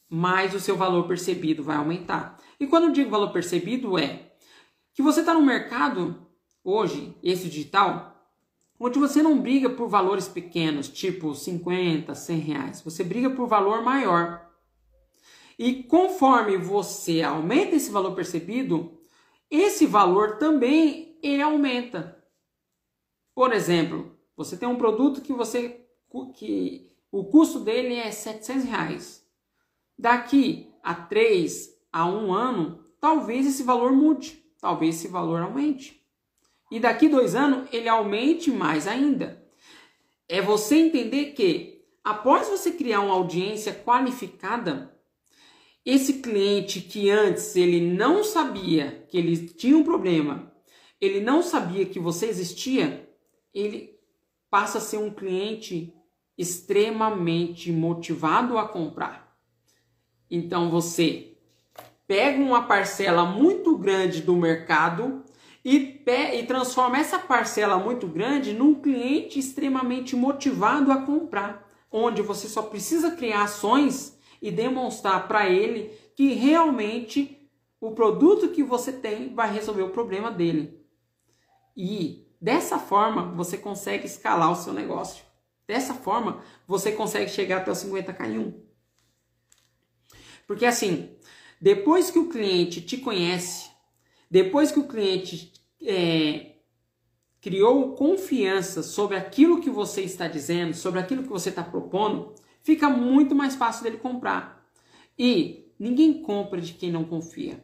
mais 0.09 0.55
o 0.55 0.59
seu 0.59 0.75
valor 0.75 1.07
percebido 1.07 1.63
vai 1.63 1.77
aumentar. 1.77 2.39
E 2.59 2.65
quando 2.65 2.85
eu 2.85 2.91
digo 2.91 3.11
valor 3.11 3.31
percebido 3.31 3.99
é 3.99 4.31
que 4.95 5.03
você 5.03 5.19
está 5.19 5.35
no 5.35 5.43
mercado 5.43 6.25
hoje, 6.63 7.15
esse 7.21 7.47
digital, 7.47 8.16
onde 8.79 8.99
você 8.99 9.21
não 9.21 9.41
briga 9.41 9.69
por 9.69 9.87
valores 9.87 10.27
pequenos, 10.27 10.87
tipo 10.89 11.33
50, 11.33 12.13
100 12.13 12.39
reais. 12.39 12.81
Você 12.81 13.03
briga 13.03 13.29
por 13.29 13.47
valor 13.47 13.81
maior. 13.81 14.47
E 15.57 15.83
conforme 15.83 16.57
você 16.57 17.21
aumenta 17.23 17.75
esse 17.75 17.89
valor 17.89 18.13
percebido, 18.13 18.97
esse 19.49 19.85
valor 19.85 20.37
também 20.37 21.17
ele 21.23 21.41
aumenta. 21.41 22.23
Por 23.33 23.51
exemplo, 23.53 24.15
você 24.35 24.55
tem 24.55 24.69
um 24.69 24.77
produto 24.77 25.21
que 25.21 25.33
você 25.33 25.83
que 26.35 26.89
o 27.11 27.25
custo 27.25 27.59
dele 27.59 27.95
é 27.95 28.11
700 28.11 28.63
reais. 28.65 29.27
Daqui 29.97 30.71
a 30.83 30.93
3 30.93 31.69
a 31.91 32.05
1 32.05 32.33
ano, 32.33 32.85
talvez 32.99 33.45
esse 33.47 33.63
valor 33.63 33.91
mude, 33.91 34.43
talvez 34.59 34.95
esse 34.95 35.07
valor 35.07 35.41
aumente. 35.41 36.06
E 36.71 36.79
daqui 36.79 37.07
dois 37.07 37.35
anos 37.35 37.67
ele 37.71 37.87
aumente 37.87 38.51
mais 38.51 38.87
ainda. 38.87 39.43
É 40.27 40.41
você 40.41 40.75
entender 40.75 41.31
que 41.31 41.81
após 42.03 42.49
você 42.49 42.71
criar 42.71 43.01
uma 43.01 43.13
audiência 43.13 43.73
qualificada, 43.73 44.93
esse 45.85 46.15
cliente 46.15 46.81
que 46.81 47.09
antes 47.09 47.55
ele 47.55 47.79
não 47.79 48.23
sabia 48.23 49.05
que 49.07 49.17
ele 49.17 49.37
tinha 49.47 49.77
um 49.77 49.83
problema, 49.83 50.51
ele 50.99 51.21
não 51.21 51.41
sabia 51.41 51.85
que 51.85 51.99
você 51.99 52.25
existia, 52.25 53.09
ele 53.53 53.97
passa 54.49 54.79
a 54.79 54.81
ser 54.81 54.97
um 54.97 55.09
cliente 55.09 55.93
extremamente 56.37 57.71
motivado 57.71 58.57
a 58.57 58.67
comprar. 58.67 59.33
Então 60.29 60.69
você 60.69 61.37
pega 62.05 62.37
uma 62.41 62.63
parcela 62.63 63.25
muito 63.25 63.77
grande 63.77 64.21
do 64.21 64.35
mercado 64.35 65.23
e, 65.69 66.01
e 66.33 66.45
transforma 66.45 66.97
essa 66.97 67.19
parcela 67.19 67.77
muito 67.77 68.07
grande 68.07 68.53
num 68.53 68.73
cliente 68.73 69.37
extremamente 69.37 70.15
motivado 70.15 70.93
a 70.93 71.01
comprar, 71.01 71.69
onde 71.91 72.21
você 72.21 72.47
só 72.47 72.61
precisa 72.61 73.11
criar 73.11 73.43
ações 73.43 74.17
e 74.41 74.49
demonstrar 74.49 75.27
para 75.27 75.49
ele 75.49 75.91
que 76.15 76.31
realmente 76.31 77.51
o 77.81 77.91
produto 77.91 78.47
que 78.47 78.63
você 78.63 78.93
tem 78.93 79.35
vai 79.35 79.51
resolver 79.51 79.81
o 79.81 79.89
problema 79.89 80.31
dele. 80.31 80.87
E 81.75 82.31
dessa 82.39 82.79
forma 82.79 83.33
você 83.33 83.57
consegue 83.57 84.05
escalar 84.05 84.49
o 84.49 84.55
seu 84.55 84.71
negócio. 84.71 85.21
Dessa 85.67 85.93
forma 85.93 86.41
você 86.65 86.93
consegue 86.93 87.29
chegar 87.29 87.57
até 87.57 87.71
os 87.71 87.83
50k 87.83 88.25
em 88.25 88.39
um. 88.39 88.53
Porque 90.47 90.65
assim, 90.65 91.17
depois 91.59 92.09
que 92.09 92.19
o 92.19 92.29
cliente 92.29 92.79
te 92.79 92.95
conhece, 92.95 93.69
depois 94.31 94.71
que 94.71 94.79
o 94.79 94.87
cliente 94.87 95.56
é, 95.81 96.57
criou 97.41 97.93
confiança 97.93 98.83
sobre 98.83 99.15
aquilo 99.17 99.61
que 99.61 99.69
você 99.69 100.01
está 100.01 100.27
dizendo, 100.27 100.73
sobre 100.73 100.99
aquilo 100.99 101.23
que 101.23 101.29
você 101.29 101.49
está 101.49 101.63
propondo, 101.63 102.33
fica 102.61 102.89
muito 102.89 103.35
mais 103.35 103.55
fácil 103.55 103.83
dele 103.83 103.97
comprar. 103.97 104.65
E 105.17 105.71
ninguém 105.79 106.21
compra 106.21 106.59
de 106.59 106.73
quem 106.73 106.91
não 106.91 107.05
confia. 107.05 107.63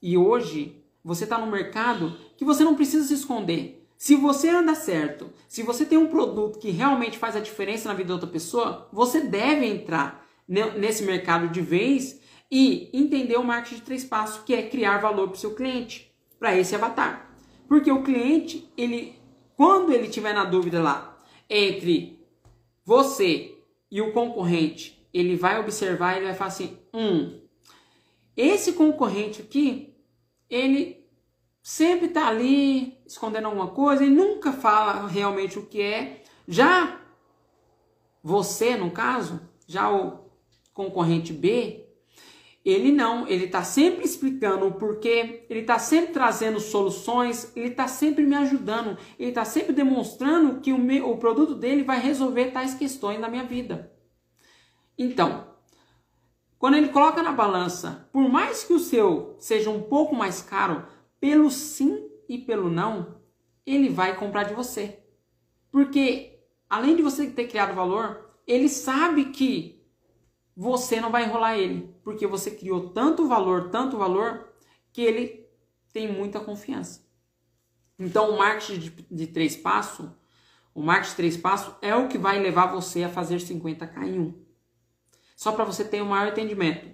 E 0.00 0.16
hoje 0.16 0.82
você 1.04 1.24
está 1.24 1.38
no 1.38 1.50
mercado 1.50 2.16
que 2.36 2.44
você 2.44 2.64
não 2.64 2.74
precisa 2.74 3.06
se 3.06 3.14
esconder. 3.14 3.86
Se 3.96 4.14
você 4.14 4.48
anda 4.48 4.74
certo, 4.74 5.30
se 5.48 5.62
você 5.62 5.84
tem 5.84 5.98
um 5.98 6.06
produto 6.06 6.58
que 6.58 6.70
realmente 6.70 7.18
faz 7.18 7.34
a 7.34 7.40
diferença 7.40 7.88
na 7.88 7.94
vida 7.94 8.08
da 8.08 8.14
outra 8.14 8.30
pessoa, 8.30 8.88
você 8.92 9.20
deve 9.20 9.66
entrar 9.66 10.24
nesse 10.46 11.02
mercado 11.02 11.48
de 11.48 11.60
vez 11.60 12.20
e 12.50 12.88
entender 12.92 13.36
o 13.36 13.44
marketing 13.44 13.74
de 13.74 13.82
três 13.82 14.04
passos, 14.04 14.42
que 14.44 14.54
é 14.54 14.68
criar 14.68 14.98
valor 14.98 15.28
para 15.28 15.36
o 15.36 15.38
seu 15.38 15.54
cliente, 15.54 16.14
para 16.38 16.56
esse 16.56 16.74
avatar. 16.74 17.27
Porque 17.68 17.92
o 17.92 18.02
cliente, 18.02 18.66
ele, 18.76 19.14
quando 19.54 19.92
ele 19.92 20.08
tiver 20.08 20.32
na 20.32 20.44
dúvida 20.44 20.82
lá 20.82 21.18
entre 21.48 22.18
você 22.84 23.56
e 23.90 24.00
o 24.00 24.12
concorrente, 24.12 25.06
ele 25.12 25.36
vai 25.36 25.60
observar 25.60 26.16
e 26.16 26.24
vai 26.24 26.34
falar 26.34 26.48
assim: 26.48 26.78
hum, 26.94 27.38
esse 28.34 28.72
concorrente 28.72 29.42
aqui, 29.42 29.94
ele 30.48 31.06
sempre 31.62 32.06
está 32.06 32.26
ali 32.28 32.98
escondendo 33.06 33.46
alguma 33.46 33.68
coisa 33.68 34.02
e 34.02 34.08
nunca 34.08 34.52
fala 34.52 35.06
realmente 35.06 35.58
o 35.58 35.66
que 35.66 35.82
é. 35.82 36.22
Já 36.46 37.02
você, 38.22 38.76
no 38.76 38.90
caso, 38.90 39.40
já 39.66 39.90
o 39.90 40.30
concorrente 40.72 41.32
B, 41.32 41.87
ele 42.68 42.92
não, 42.92 43.26
ele 43.26 43.46
está 43.46 43.62
sempre 43.62 44.04
explicando 44.04 44.66
o 44.66 44.74
porquê, 44.74 45.46
ele 45.48 45.60
está 45.60 45.78
sempre 45.78 46.12
trazendo 46.12 46.60
soluções, 46.60 47.50
ele 47.56 47.68
está 47.68 47.88
sempre 47.88 48.26
me 48.26 48.36
ajudando, 48.36 48.98
ele 49.18 49.30
está 49.30 49.42
sempre 49.42 49.72
demonstrando 49.72 50.60
que 50.60 50.70
o, 50.70 50.78
meu, 50.78 51.10
o 51.10 51.16
produto 51.16 51.54
dele 51.54 51.82
vai 51.82 51.98
resolver 51.98 52.50
tais 52.50 52.74
questões 52.74 53.18
na 53.18 53.28
minha 53.28 53.44
vida. 53.44 53.90
Então, 54.98 55.46
quando 56.58 56.76
ele 56.76 56.88
coloca 56.88 57.22
na 57.22 57.32
balança, 57.32 58.06
por 58.12 58.28
mais 58.28 58.64
que 58.64 58.74
o 58.74 58.78
seu 58.78 59.34
seja 59.38 59.70
um 59.70 59.80
pouco 59.80 60.14
mais 60.14 60.42
caro, 60.42 60.84
pelo 61.18 61.50
sim 61.50 62.06
e 62.28 62.36
pelo 62.36 62.68
não, 62.68 63.18
ele 63.64 63.88
vai 63.88 64.14
comprar 64.14 64.42
de 64.42 64.52
você. 64.52 65.02
Porque 65.72 66.38
além 66.68 66.94
de 66.94 67.02
você 67.02 67.30
ter 67.30 67.46
criado 67.46 67.74
valor, 67.74 68.28
ele 68.46 68.68
sabe 68.68 69.26
que 69.26 69.77
você 70.60 71.00
não 71.00 71.12
vai 71.12 71.22
enrolar 71.22 71.56
ele, 71.56 71.94
porque 72.02 72.26
você 72.26 72.50
criou 72.50 72.90
tanto 72.90 73.28
valor, 73.28 73.70
tanto 73.70 73.96
valor, 73.96 74.52
que 74.92 75.00
ele 75.00 75.46
tem 75.92 76.12
muita 76.12 76.40
confiança. 76.40 77.06
Então, 77.96 78.30
o 78.30 78.38
marketing 78.38 78.80
de, 78.80 78.90
de 79.08 79.26
três 79.28 79.56
passos, 79.56 80.10
o 80.74 80.82
marketing 80.82 81.10
de 81.10 81.16
três 81.16 81.36
passos 81.36 81.72
é 81.80 81.94
o 81.94 82.08
que 82.08 82.18
vai 82.18 82.40
levar 82.40 82.66
você 82.66 83.04
a 83.04 83.08
fazer 83.08 83.36
50k 83.36 84.02
em 84.02 84.18
um. 84.18 84.44
Só 85.36 85.52
para 85.52 85.62
você 85.62 85.84
ter 85.84 86.02
um 86.02 86.06
maior 86.06 86.32
entendimento. 86.32 86.88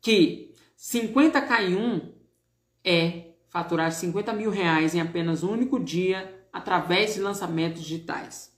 Que 0.00 0.54
50k 0.78 1.62
em 1.62 1.74
um 1.74 2.14
é 2.84 3.32
faturar 3.48 3.90
50 3.90 4.32
mil 4.32 4.50
reais 4.50 4.94
em 4.94 5.00
apenas 5.00 5.42
um 5.42 5.50
único 5.50 5.80
dia 5.80 6.48
através 6.52 7.14
de 7.14 7.20
lançamentos 7.20 7.82
digitais. 7.82 8.56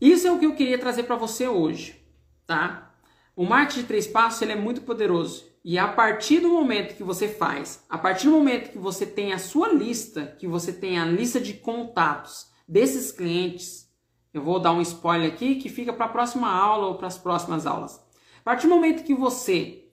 Isso 0.00 0.26
é 0.26 0.32
o 0.32 0.38
que 0.40 0.46
eu 0.46 0.56
queria 0.56 0.80
trazer 0.80 1.04
para 1.04 1.14
você 1.14 1.46
hoje, 1.46 2.03
tá? 2.46 2.94
O 3.36 3.44
marketing 3.44 3.80
de 3.80 3.86
três 3.86 4.06
passos 4.06 4.42
ele 4.42 4.52
é 4.52 4.56
muito 4.56 4.82
poderoso 4.82 5.44
e 5.64 5.78
a 5.78 5.88
partir 5.88 6.40
do 6.40 6.50
momento 6.50 6.94
que 6.94 7.02
você 7.02 7.26
faz, 7.26 7.84
a 7.88 7.96
partir 7.96 8.26
do 8.26 8.32
momento 8.32 8.70
que 8.70 8.78
você 8.78 9.06
tem 9.06 9.32
a 9.32 9.38
sua 9.38 9.72
lista, 9.72 10.26
que 10.38 10.46
você 10.46 10.72
tem 10.72 10.98
a 10.98 11.06
lista 11.06 11.40
de 11.40 11.54
contatos 11.54 12.50
desses 12.68 13.10
clientes, 13.10 13.90
eu 14.32 14.42
vou 14.42 14.60
dar 14.60 14.72
um 14.72 14.82
spoiler 14.82 15.32
aqui 15.32 15.54
que 15.54 15.70
fica 15.70 15.92
para 15.92 16.06
a 16.06 16.10
próxima 16.10 16.50
aula 16.50 16.88
ou 16.88 16.96
para 16.96 17.06
as 17.06 17.16
próximas 17.16 17.66
aulas. 17.66 17.96
A 18.40 18.42
partir 18.44 18.66
do 18.66 18.74
momento 18.74 19.04
que 19.04 19.14
você 19.14 19.88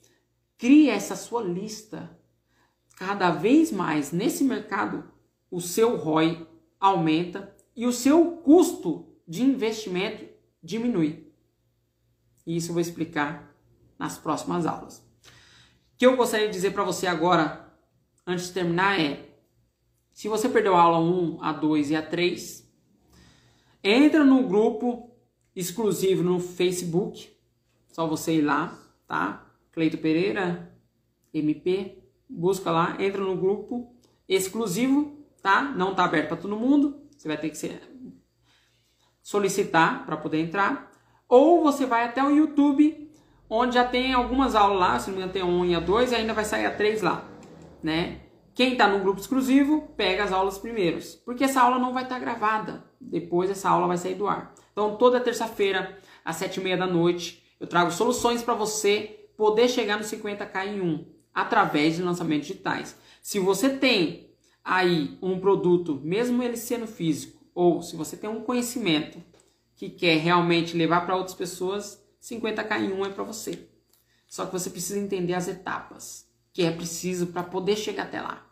cria 0.57 0.93
essa 0.93 1.15
sua 1.15 1.41
lista, 1.41 2.19
cada 2.97 3.31
vez 3.31 3.71
mais 3.71 4.11
nesse 4.11 4.43
mercado 4.43 5.09
o 5.49 5.61
seu 5.61 5.95
ROI 5.95 6.45
aumenta 6.79 7.55
e 7.75 7.87
o 7.87 7.93
seu 7.93 8.37
custo 8.37 9.07
de 9.27 9.41
investimento 9.41 10.25
diminui. 10.61 11.30
E 12.51 12.57
isso 12.57 12.71
eu 12.71 12.73
vou 12.73 12.81
explicar 12.81 13.55
nas 13.97 14.17
próximas 14.17 14.65
aulas. 14.65 14.97
O 14.97 15.97
que 15.97 16.05
eu 16.05 16.17
gostaria 16.17 16.47
de 16.47 16.53
dizer 16.53 16.71
para 16.71 16.83
você 16.83 17.07
agora, 17.07 17.73
antes 18.27 18.47
de 18.47 18.51
terminar, 18.51 18.99
é: 18.99 19.37
se 20.11 20.27
você 20.27 20.49
perdeu 20.49 20.75
a 20.75 20.81
aula 20.81 20.99
1, 20.99 21.41
a 21.41 21.53
2 21.53 21.91
e 21.91 21.95
a 21.95 22.01
3, 22.01 22.69
entra 23.81 24.25
no 24.25 24.45
grupo 24.49 25.15
exclusivo 25.55 26.23
no 26.23 26.41
Facebook. 26.41 27.31
Só 27.87 28.05
você 28.05 28.35
ir 28.35 28.41
lá, 28.41 28.77
tá? 29.07 29.49
Cleito 29.71 29.97
Pereira, 29.97 30.77
MP, 31.33 32.03
busca 32.27 32.69
lá, 32.69 33.01
entra 33.01 33.21
no 33.21 33.37
grupo 33.37 33.95
exclusivo, 34.27 35.25
tá? 35.41 35.61
Não 35.61 35.95
tá 35.95 36.03
aberto 36.03 36.27
para 36.27 36.37
todo 36.37 36.57
mundo. 36.57 37.01
Você 37.17 37.29
vai 37.29 37.37
ter 37.37 37.49
que 37.49 37.57
ser 37.57 37.81
solicitar 39.21 40.05
para 40.05 40.17
poder 40.17 40.41
entrar, 40.41 40.90
ou 41.31 41.63
você 41.63 41.85
vai 41.85 42.03
até 42.03 42.21
o 42.21 42.29
YouTube, 42.29 43.09
onde 43.49 43.75
já 43.75 43.85
tem 43.85 44.11
algumas 44.11 44.53
aulas 44.53 44.77
lá, 44.77 44.99
se 44.99 45.07
não 45.07 45.15
me 45.15 45.23
engano 45.23 45.31
tem 45.31 45.41
a 45.41 45.45
1 45.45 45.65
e 45.65 45.75
a 45.75 45.79
2 45.79 46.11
e 46.11 46.15
ainda 46.15 46.33
vai 46.33 46.43
sair 46.43 46.65
a 46.65 46.71
3 46.71 47.01
lá, 47.01 47.25
né? 47.81 48.19
Quem 48.53 48.73
está 48.73 48.85
no 48.85 48.99
grupo 48.99 49.21
exclusivo, 49.21 49.93
pega 49.95 50.25
as 50.25 50.33
aulas 50.33 50.57
primeiros, 50.57 51.15
porque 51.15 51.45
essa 51.45 51.61
aula 51.61 51.79
não 51.79 51.93
vai 51.93 52.03
estar 52.03 52.15
tá 52.15 52.19
gravada, 52.19 52.83
depois 52.99 53.49
essa 53.49 53.69
aula 53.69 53.87
vai 53.87 53.97
sair 53.97 54.15
do 54.15 54.27
ar. 54.27 54.53
Então 54.73 54.97
toda 54.97 55.21
terça-feira, 55.21 55.97
às 56.25 56.35
7h30 56.35 56.77
da 56.77 56.85
noite, 56.85 57.41
eu 57.61 57.65
trago 57.65 57.91
soluções 57.91 58.43
para 58.43 58.53
você 58.53 59.29
poder 59.37 59.69
chegar 59.69 59.97
no 59.97 60.03
50k 60.03 60.67
em 60.67 60.81
1, 60.81 61.05
através 61.33 61.95
de 61.95 62.03
lançamentos 62.03 62.47
digitais. 62.47 62.99
Se 63.21 63.39
você 63.39 63.69
tem 63.69 64.35
aí 64.65 65.17
um 65.21 65.39
produto, 65.39 65.97
mesmo 66.03 66.43
ele 66.43 66.57
sendo 66.57 66.87
físico, 66.87 67.41
ou 67.55 67.81
se 67.81 67.95
você 67.95 68.17
tem 68.17 68.29
um 68.29 68.41
conhecimento 68.41 69.30
que 69.81 69.89
quer 69.89 70.19
realmente 70.19 70.77
levar 70.77 71.07
para 71.07 71.15
outras 71.15 71.35
pessoas, 71.35 71.99
50k 72.21 72.81
em 72.81 72.93
1 72.93 73.05
é 73.07 73.09
para 73.09 73.23
você. 73.23 73.67
Só 74.27 74.45
que 74.45 74.51
você 74.51 74.69
precisa 74.69 74.99
entender 74.99 75.33
as 75.33 75.47
etapas 75.47 76.29
que 76.53 76.61
é 76.61 76.69
preciso 76.69 77.27
para 77.27 77.41
poder 77.41 77.75
chegar 77.75 78.03
até 78.03 78.21
lá. 78.21 78.45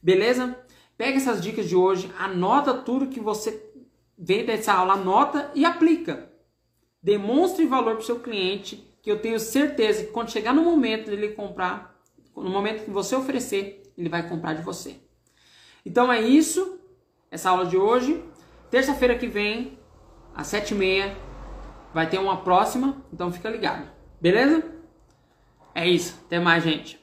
Beleza? 0.00 0.56
Pega 0.96 1.16
essas 1.16 1.40
dicas 1.40 1.68
de 1.68 1.74
hoje, 1.74 2.08
anota 2.16 2.72
tudo 2.72 3.08
que 3.08 3.18
você 3.18 3.68
vê 4.16 4.44
dessa 4.44 4.72
aula, 4.72 4.92
anota 4.92 5.50
e 5.56 5.64
aplica. 5.64 6.30
Demonstre 7.02 7.66
valor 7.66 7.94
para 7.94 8.02
o 8.02 8.06
seu 8.06 8.20
cliente, 8.20 8.88
que 9.02 9.10
eu 9.10 9.20
tenho 9.20 9.40
certeza 9.40 10.04
que 10.04 10.12
quando 10.12 10.30
chegar 10.30 10.54
no 10.54 10.62
momento 10.62 11.10
dele 11.10 11.30
comprar, 11.30 12.00
no 12.36 12.48
momento 12.48 12.84
que 12.84 12.92
você 12.92 13.16
oferecer, 13.16 13.92
ele 13.98 14.08
vai 14.08 14.28
comprar 14.28 14.54
de 14.54 14.62
você. 14.62 15.00
Então 15.84 16.12
é 16.12 16.22
isso, 16.22 16.78
essa 17.28 17.50
aula 17.50 17.66
de 17.66 17.76
hoje. 17.76 18.22
Terça-feira 18.70 19.18
que 19.18 19.26
vem, 19.26 19.79
às 20.40 20.46
sete 20.46 20.74
e 20.74 20.76
meia, 20.76 21.16
vai 21.94 22.08
ter 22.08 22.18
uma 22.18 22.38
próxima, 22.38 22.96
então 23.12 23.32
fica 23.32 23.48
ligado. 23.48 23.86
Beleza? 24.20 24.64
É 25.74 25.88
isso. 25.88 26.20
Até 26.26 26.38
mais, 26.38 26.64
gente. 26.64 26.99